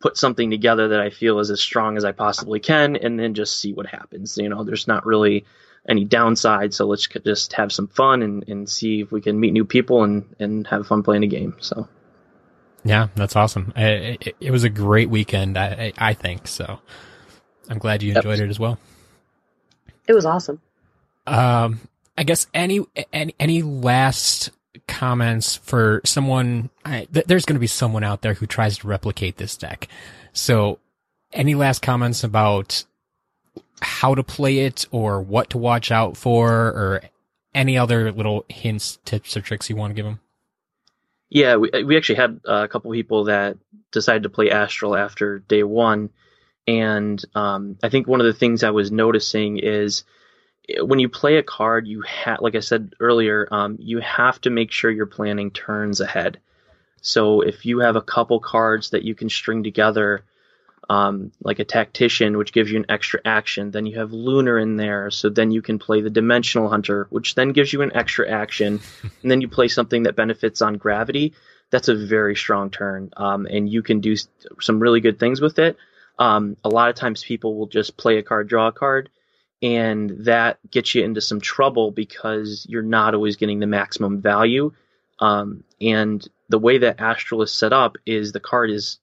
put 0.00 0.16
something 0.16 0.50
together 0.50 0.88
that 0.88 1.00
I 1.00 1.10
feel 1.10 1.38
is 1.38 1.50
as 1.50 1.60
strong 1.60 1.96
as 1.96 2.04
I 2.04 2.12
possibly 2.12 2.60
can, 2.60 2.96
and 2.96 3.18
then 3.18 3.34
just 3.34 3.58
see 3.58 3.72
what 3.72 3.86
happens. 3.86 4.36
You 4.36 4.48
know, 4.48 4.64
there's 4.64 4.86
not 4.86 5.06
really 5.06 5.46
any 5.88 6.04
downside, 6.04 6.74
so 6.74 6.86
let's 6.86 7.06
just 7.06 7.52
have 7.54 7.72
some 7.72 7.88
fun 7.88 8.22
and, 8.22 8.48
and 8.48 8.68
see 8.68 9.00
if 9.00 9.12
we 9.12 9.20
can 9.20 9.38
meet 9.38 9.52
new 9.52 9.64
people 9.64 10.02
and, 10.02 10.34
and 10.38 10.66
have 10.66 10.86
fun 10.86 11.02
playing 11.02 11.22
a 11.22 11.28
game. 11.28 11.56
So 11.60 11.88
yeah, 12.86 13.08
that's 13.14 13.36
awesome. 13.36 13.72
I, 13.76 13.84
it, 14.20 14.36
it 14.40 14.50
was 14.50 14.64
a 14.64 14.70
great 14.70 15.10
weekend, 15.10 15.58
I 15.58 15.92
I 15.98 16.14
think 16.14 16.46
so. 16.48 16.80
I'm 17.68 17.78
glad 17.78 18.02
you 18.02 18.08
Yep. 18.10 18.16
enjoyed 18.18 18.40
it 18.40 18.48
as 18.50 18.58
well. 18.60 18.78
It 20.06 20.14
was 20.14 20.24
awesome. 20.24 20.60
Um, 21.26 21.80
I 22.16 22.22
guess 22.22 22.46
any 22.54 22.80
any 23.12 23.34
any 23.40 23.62
last 23.62 24.50
comments 24.86 25.56
for 25.56 26.00
someone? 26.04 26.70
I, 26.84 27.06
th- 27.12 27.26
there's 27.26 27.44
going 27.44 27.56
to 27.56 27.60
be 27.60 27.66
someone 27.66 28.04
out 28.04 28.22
there 28.22 28.34
who 28.34 28.46
tries 28.46 28.78
to 28.78 28.86
replicate 28.86 29.36
this 29.36 29.56
deck. 29.56 29.88
So, 30.32 30.78
any 31.32 31.54
last 31.56 31.82
comments 31.82 32.22
about 32.22 32.84
how 33.80 34.14
to 34.14 34.22
play 34.22 34.60
it, 34.60 34.86
or 34.92 35.20
what 35.20 35.50
to 35.50 35.58
watch 35.58 35.90
out 35.90 36.16
for, 36.16 36.48
or 36.50 37.02
any 37.54 37.76
other 37.76 38.12
little 38.12 38.44
hints, 38.48 38.98
tips, 39.04 39.36
or 39.36 39.40
tricks 39.40 39.68
you 39.68 39.76
want 39.76 39.90
to 39.90 39.94
give 39.94 40.04
them? 40.04 40.20
Yeah, 41.28 41.56
we 41.56 41.70
we 41.84 41.96
actually 41.96 42.16
had 42.16 42.40
a 42.44 42.68
couple 42.68 42.90
people 42.92 43.24
that 43.24 43.58
decided 43.90 44.22
to 44.24 44.28
play 44.30 44.50
Astral 44.50 44.96
after 44.96 45.40
day 45.40 45.62
one, 45.64 46.10
and 46.66 47.22
um, 47.34 47.78
I 47.82 47.88
think 47.88 48.06
one 48.06 48.20
of 48.20 48.26
the 48.26 48.32
things 48.32 48.62
I 48.62 48.70
was 48.70 48.92
noticing 48.92 49.58
is 49.58 50.04
eh, 50.68 50.82
when 50.82 51.00
you 51.00 51.08
play 51.08 51.38
a 51.38 51.42
card, 51.42 51.86
you 51.88 52.02
have, 52.02 52.40
like 52.40 52.54
I 52.56 52.60
said 52.60 52.94
earlier, 53.00 53.48
um, 53.50 53.76
you 53.80 54.00
have 54.00 54.40
to 54.42 54.50
make 54.50 54.72
sure 54.72 54.90
you're 54.90 55.06
planning 55.06 55.50
turns 55.50 56.00
ahead. 56.00 56.40
So 57.02 57.42
if 57.42 57.66
you 57.66 57.80
have 57.80 57.96
a 57.96 58.02
couple 58.02 58.40
cards 58.40 58.90
that 58.90 59.04
you 59.04 59.14
can 59.14 59.30
string 59.30 59.62
together, 59.64 60.24
um, 60.88 61.32
like 61.42 61.58
a 61.58 61.64
tactician, 61.64 62.36
which 62.36 62.52
gives 62.52 62.70
you 62.70 62.78
an 62.78 62.86
extra 62.88 63.20
action, 63.24 63.70
then 63.70 63.86
you 63.86 63.98
have 63.98 64.12
lunar 64.12 64.58
in 64.58 64.76
there, 64.76 65.10
so 65.10 65.28
then 65.28 65.50
you 65.50 65.60
can 65.62 65.78
play 65.78 66.00
the 66.00 66.10
dimensional 66.10 66.68
hunter, 66.68 67.06
which 67.10 67.34
then 67.34 67.52
gives 67.52 67.72
you 67.72 67.82
an 67.82 67.94
extra 67.94 68.28
action, 68.30 68.80
and 69.22 69.30
then 69.30 69.40
you 69.40 69.48
play 69.48 69.68
something 69.68 70.04
that 70.04 70.16
benefits 70.16 70.62
on 70.62 70.74
gravity. 70.74 71.34
That's 71.70 71.88
a 71.88 71.96
very 71.96 72.36
strong 72.36 72.70
turn, 72.70 73.10
um, 73.16 73.46
and 73.46 73.68
you 73.68 73.82
can 73.82 74.00
do 74.00 74.14
some 74.60 74.78
really 74.78 75.00
good 75.00 75.18
things 75.18 75.40
with 75.40 75.58
it. 75.58 75.76
Um, 76.18 76.56
a 76.62 76.68
lot 76.68 76.88
of 76.88 76.94
times, 76.94 77.24
people 77.24 77.56
will 77.56 77.66
just 77.66 77.96
play 77.96 78.18
a 78.18 78.22
card, 78.22 78.48
draw 78.48 78.68
a 78.68 78.72
card, 78.72 79.10
and 79.60 80.10
that 80.26 80.58
gets 80.70 80.94
you 80.94 81.02
into 81.02 81.20
some 81.20 81.40
trouble 81.40 81.90
because 81.90 82.64
you're 82.68 82.82
not 82.82 83.14
always 83.14 83.36
getting 83.36 83.58
the 83.58 83.66
maximum 83.66 84.20
value. 84.20 84.72
Um, 85.18 85.64
and 85.80 86.26
the 86.48 86.58
way 86.58 86.78
that 86.78 87.00
Astral 87.00 87.42
is 87.42 87.50
set 87.50 87.72
up 87.72 87.96
is 88.06 88.30
the 88.30 88.40
card 88.40 88.70
is 88.70 88.98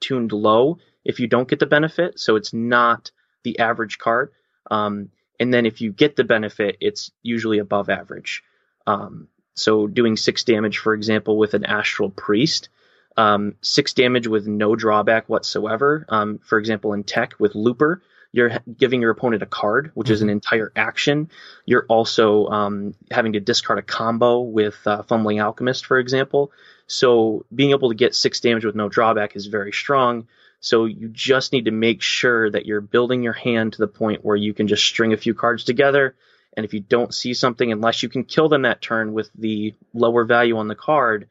tuned 0.00 0.32
low 0.32 0.78
if 1.04 1.20
you 1.20 1.26
don't 1.26 1.48
get 1.48 1.58
the 1.58 1.66
benefit, 1.66 2.18
so 2.18 2.36
it's 2.36 2.52
not 2.52 3.10
the 3.44 3.58
average 3.58 3.98
card. 3.98 4.32
Um, 4.70 5.10
and 5.38 5.52
then 5.52 5.66
if 5.66 5.80
you 5.80 5.92
get 5.92 6.16
the 6.16 6.24
benefit, 6.24 6.76
it's 6.80 7.10
usually 7.22 7.58
above 7.58 7.88
average. 7.88 8.42
Um, 8.86 9.28
so 9.54 9.86
doing 9.86 10.16
six 10.16 10.44
damage, 10.44 10.78
for 10.78 10.94
example, 10.94 11.36
with 11.36 11.54
an 11.54 11.64
Astral 11.64 12.10
Priest, 12.10 12.68
um, 13.16 13.56
six 13.60 13.92
damage 13.94 14.26
with 14.26 14.46
no 14.46 14.76
drawback 14.76 15.28
whatsoever. 15.28 16.04
Um, 16.08 16.38
for 16.38 16.58
example, 16.58 16.92
in 16.92 17.04
Tech 17.04 17.34
with 17.38 17.54
Looper, 17.54 18.02
you're 18.32 18.58
giving 18.78 19.00
your 19.00 19.10
opponent 19.10 19.42
a 19.42 19.46
card, 19.46 19.90
which 19.94 20.08
is 20.08 20.22
an 20.22 20.30
entire 20.30 20.72
action. 20.76 21.30
You're 21.66 21.86
also 21.88 22.46
um, 22.46 22.94
having 23.10 23.32
to 23.32 23.40
discard 23.40 23.78
a 23.78 23.82
combo 23.82 24.40
with 24.40 24.78
uh, 24.86 25.02
Fumbling 25.02 25.40
Alchemist, 25.40 25.84
for 25.84 25.98
example. 25.98 26.52
So 26.86 27.44
being 27.52 27.70
able 27.70 27.88
to 27.88 27.94
get 27.94 28.14
six 28.14 28.40
damage 28.40 28.64
with 28.64 28.76
no 28.76 28.88
drawback 28.88 29.34
is 29.36 29.46
very 29.46 29.72
strong. 29.72 30.28
So 30.60 30.84
you 30.84 31.08
just 31.08 31.52
need 31.52 31.64
to 31.64 31.70
make 31.70 32.02
sure 32.02 32.50
that 32.50 32.66
you're 32.66 32.82
building 32.82 33.22
your 33.22 33.32
hand 33.32 33.72
to 33.72 33.78
the 33.78 33.88
point 33.88 34.24
where 34.24 34.36
you 34.36 34.52
can 34.52 34.68
just 34.68 34.84
string 34.84 35.12
a 35.12 35.16
few 35.16 35.34
cards 35.34 35.64
together. 35.64 36.14
And 36.56 36.66
if 36.66 36.74
you 36.74 36.80
don't 36.80 37.14
see 37.14 37.32
something, 37.32 37.72
unless 37.72 38.02
you 38.02 38.08
can 38.08 38.24
kill 38.24 38.48
them 38.48 38.62
that 38.62 38.82
turn 38.82 39.12
with 39.12 39.30
the 39.34 39.74
lower 39.94 40.24
value 40.24 40.58
on 40.58 40.68
the 40.68 40.74
card, 40.74 41.28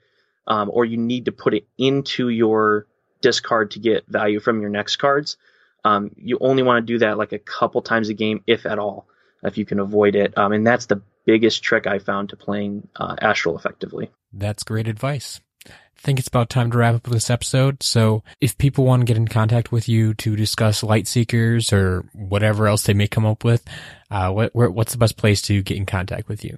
um, 0.47 0.69
or 0.73 0.83
you 0.83 0.97
need 0.97 1.25
to 1.25 1.31
put 1.31 1.53
it 1.53 1.67
into 1.77 2.29
your 2.29 2.87
discard 3.21 3.71
to 3.71 3.79
get 3.79 4.07
value 4.07 4.39
from 4.39 4.61
your 4.61 4.69
next 4.69 4.95
cards, 4.95 5.37
um, 5.85 6.11
you 6.15 6.37
only 6.41 6.63
want 6.63 6.85
to 6.85 6.93
do 6.93 6.99
that 6.99 7.17
like 7.17 7.31
a 7.31 7.39
couple 7.39 7.81
times 7.81 8.09
a 8.09 8.13
game, 8.13 8.43
if 8.47 8.65
at 8.65 8.79
all, 8.79 9.07
if 9.43 9.57
you 9.57 9.65
can 9.65 9.79
avoid 9.79 10.15
it. 10.15 10.37
Um, 10.37 10.53
and 10.53 10.65
that's 10.65 10.87
the 10.87 11.01
biggest 11.25 11.61
trick 11.61 11.85
I 11.85 11.99
found 11.99 12.29
to 12.29 12.35
playing 12.35 12.87
uh, 12.95 13.15
Astral 13.21 13.57
effectively. 13.57 14.09
That's 14.33 14.63
great 14.63 14.87
advice. 14.87 15.39
I 15.67 16.01
think 16.01 16.19
it's 16.19 16.27
about 16.29 16.49
time 16.49 16.71
to 16.71 16.77
wrap 16.77 16.95
up 16.95 17.03
this 17.03 17.29
episode. 17.29 17.83
So 17.83 18.23
if 18.39 18.57
people 18.57 18.85
want 18.85 19.01
to 19.01 19.05
get 19.05 19.17
in 19.17 19.27
contact 19.27 19.71
with 19.71 19.89
you 19.89 20.13
to 20.15 20.35
discuss 20.35 20.81
Lightseekers 20.81 21.73
or 21.73 22.05
whatever 22.13 22.67
else 22.67 22.83
they 22.83 22.93
may 22.93 23.07
come 23.07 23.25
up 23.25 23.43
with, 23.43 23.65
uh, 24.09 24.31
what, 24.31 24.55
where, 24.55 24.69
what's 24.69 24.93
the 24.93 24.97
best 24.97 25.17
place 25.17 25.41
to 25.43 25.61
get 25.61 25.77
in 25.77 25.85
contact 25.85 26.29
with 26.29 26.45
you? 26.45 26.57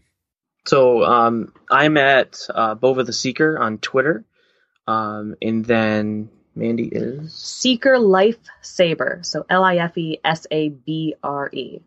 So 0.66 1.04
um, 1.04 1.54
I'm 1.70 1.98
at 1.98 2.40
uh, 2.54 2.76
Bova 2.76 3.04
the 3.04 3.14
Seeker 3.14 3.58
on 3.58 3.80
Twitter, 3.80 4.24
um, 4.88 5.36
and 5.42 5.66
then 5.66 6.30
Mandy 6.56 6.88
is 6.88 7.34
Seeker 7.34 7.98
Life 7.98 8.38
Saber. 8.62 9.22
So 9.24 9.46
L 9.50 9.64
I 9.64 9.78
F 9.78 9.98
E 9.98 10.20
S 10.24 10.46
A 10.52 10.70
B 10.70 11.16
R 11.24 11.50
E. 11.52 11.82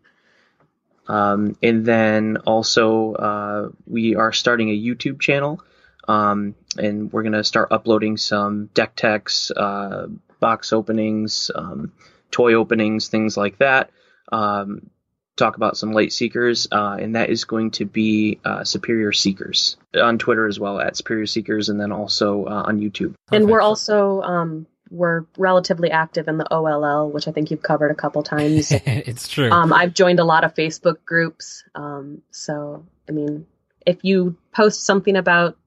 Um, 1.07 1.55
and 1.61 1.85
then 1.85 2.37
also, 2.45 3.13
uh, 3.13 3.69
we 3.85 4.15
are 4.15 4.33
starting 4.33 4.69
a 4.69 4.77
YouTube 4.77 5.19
channel, 5.19 5.61
um, 6.07 6.55
and 6.77 7.11
we're 7.11 7.23
going 7.23 7.33
to 7.33 7.43
start 7.43 7.69
uploading 7.71 8.17
some 8.17 8.67
deck 8.73 8.95
techs, 8.95 9.51
uh, 9.51 10.07
box 10.39 10.73
openings, 10.73 11.51
um, 11.53 11.93
toy 12.31 12.53
openings, 12.53 13.07
things 13.07 13.37
like 13.37 13.57
that. 13.59 13.91
Um, 14.31 14.89
talk 15.35 15.57
about 15.57 15.77
some 15.77 15.91
Lightseekers, 15.91 16.67
uh, 16.71 16.97
and 17.01 17.15
that 17.15 17.29
is 17.29 17.45
going 17.45 17.71
to 17.71 17.85
be 17.85 18.39
uh, 18.45 18.63
Superior 18.63 19.11
Seekers 19.11 19.77
on 19.93 20.17
Twitter 20.17 20.47
as 20.47 20.59
well 20.59 20.79
at 20.79 20.95
Superior 20.95 21.25
Seekers, 21.25 21.69
and 21.69 21.79
then 21.79 21.91
also 21.91 22.45
uh, 22.45 22.63
on 22.65 22.79
YouTube. 22.79 23.15
And 23.31 23.49
we're 23.49 23.61
also 23.61 24.21
um, 24.21 24.67
we're 24.89 25.25
relatively 25.37 25.91
active 25.91 26.27
in 26.27 26.37
the 26.37 26.47
OLL, 26.51 27.11
which 27.11 27.27
I 27.27 27.31
think 27.31 27.51
you've 27.51 27.61
covered 27.61 27.91
a 27.91 27.95
couple 27.95 28.23
times. 28.23 28.71
it's 28.71 29.27
true. 29.27 29.51
um, 29.51 29.73
I've 29.73 29.93
joined 29.93 30.19
a 30.19 30.25
lot 30.25 30.43
of 30.43 30.53
Facebook 30.53 31.03
groups. 31.05 31.63
Um, 31.73 32.21
so, 32.31 32.85
I 33.09 33.11
mean, 33.11 33.45
if 33.85 34.03
you 34.03 34.37
post 34.51 34.83
something 34.83 35.15
about 35.15 35.57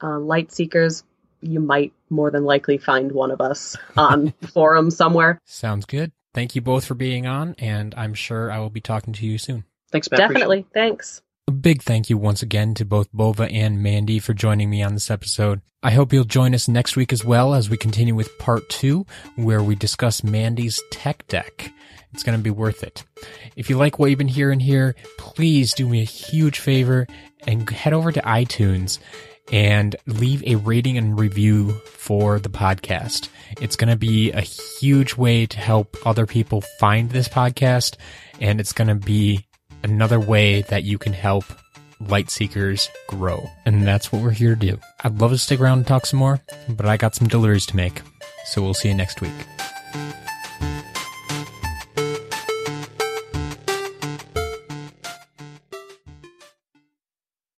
uh, 0.00 0.18
Lightseekers, 0.18 1.02
you 1.40 1.60
might 1.60 1.92
more 2.10 2.30
than 2.30 2.44
likely 2.44 2.78
find 2.78 3.12
one 3.12 3.30
of 3.30 3.40
us 3.40 3.76
on 3.96 4.32
forum 4.52 4.90
somewhere. 4.90 5.40
Sounds 5.44 5.86
good. 5.86 6.12
Thank 6.34 6.54
you 6.54 6.60
both 6.60 6.84
for 6.84 6.94
being 6.94 7.26
on, 7.26 7.54
and 7.58 7.94
I'm 7.96 8.14
sure 8.14 8.50
I 8.50 8.58
will 8.58 8.70
be 8.70 8.80
talking 8.80 9.12
to 9.14 9.26
you 9.26 9.38
soon. 9.38 9.64
Thanks, 9.90 10.10
Matt. 10.10 10.20
Definitely. 10.20 10.66
Thanks. 10.74 11.22
A 11.46 11.50
big 11.50 11.82
thank 11.82 12.10
you 12.10 12.18
once 12.18 12.42
again 12.42 12.74
to 12.74 12.84
both 12.84 13.10
Bova 13.12 13.44
and 13.44 13.82
Mandy 13.82 14.18
for 14.18 14.34
joining 14.34 14.68
me 14.68 14.82
on 14.82 14.92
this 14.92 15.10
episode. 15.10 15.62
I 15.82 15.92
hope 15.92 16.12
you'll 16.12 16.24
join 16.24 16.54
us 16.54 16.68
next 16.68 16.96
week 16.96 17.12
as 17.12 17.24
well 17.24 17.54
as 17.54 17.70
we 17.70 17.76
continue 17.76 18.14
with 18.14 18.36
part 18.38 18.68
two, 18.68 19.06
where 19.36 19.62
we 19.62 19.74
discuss 19.74 20.22
Mandy's 20.22 20.82
tech 20.90 21.26
deck. 21.28 21.72
It's 22.12 22.22
going 22.22 22.38
to 22.38 22.42
be 22.42 22.50
worth 22.50 22.82
it. 22.82 23.04
If 23.56 23.70
you 23.70 23.78
like 23.78 23.98
what 23.98 24.10
you've 24.10 24.18
been 24.18 24.28
hearing 24.28 24.60
here, 24.60 24.94
please 25.18 25.72
do 25.72 25.88
me 25.88 26.02
a 26.02 26.04
huge 26.04 26.58
favor 26.58 27.06
and 27.46 27.68
head 27.70 27.92
over 27.92 28.12
to 28.12 28.20
iTunes 28.22 28.98
and 29.52 29.96
leave 30.06 30.42
a 30.44 30.56
rating 30.56 30.98
and 30.98 31.18
review 31.18 31.72
for 31.86 32.38
the 32.38 32.48
podcast. 32.48 33.28
It's 33.60 33.76
going 33.76 33.90
to 33.90 33.96
be 33.96 34.30
a 34.32 34.40
huge 34.40 35.16
way 35.16 35.46
to 35.46 35.58
help 35.58 35.96
other 36.06 36.26
people 36.26 36.62
find 36.78 37.10
this 37.10 37.28
podcast, 37.28 37.96
and 38.40 38.60
it's 38.60 38.72
going 38.72 38.88
to 38.88 38.94
be 38.94 39.46
another 39.82 40.20
way 40.20 40.62
that 40.62 40.84
you 40.84 40.98
can 40.98 41.12
help 41.12 41.44
Lightseekers 42.02 42.88
grow. 43.08 43.48
And 43.64 43.86
that's 43.86 44.12
what 44.12 44.22
we're 44.22 44.30
here 44.30 44.54
to 44.54 44.60
do. 44.60 44.78
I'd 45.02 45.20
love 45.20 45.32
to 45.32 45.38
stick 45.38 45.60
around 45.60 45.78
and 45.78 45.86
talk 45.86 46.06
some 46.06 46.18
more, 46.18 46.40
but 46.68 46.86
I 46.86 46.96
got 46.96 47.14
some 47.14 47.28
deliveries 47.28 47.66
to 47.66 47.76
make. 47.76 48.02
So 48.46 48.62
we'll 48.62 48.74
see 48.74 48.88
you 48.88 48.94
next 48.94 49.20
week. 49.20 49.32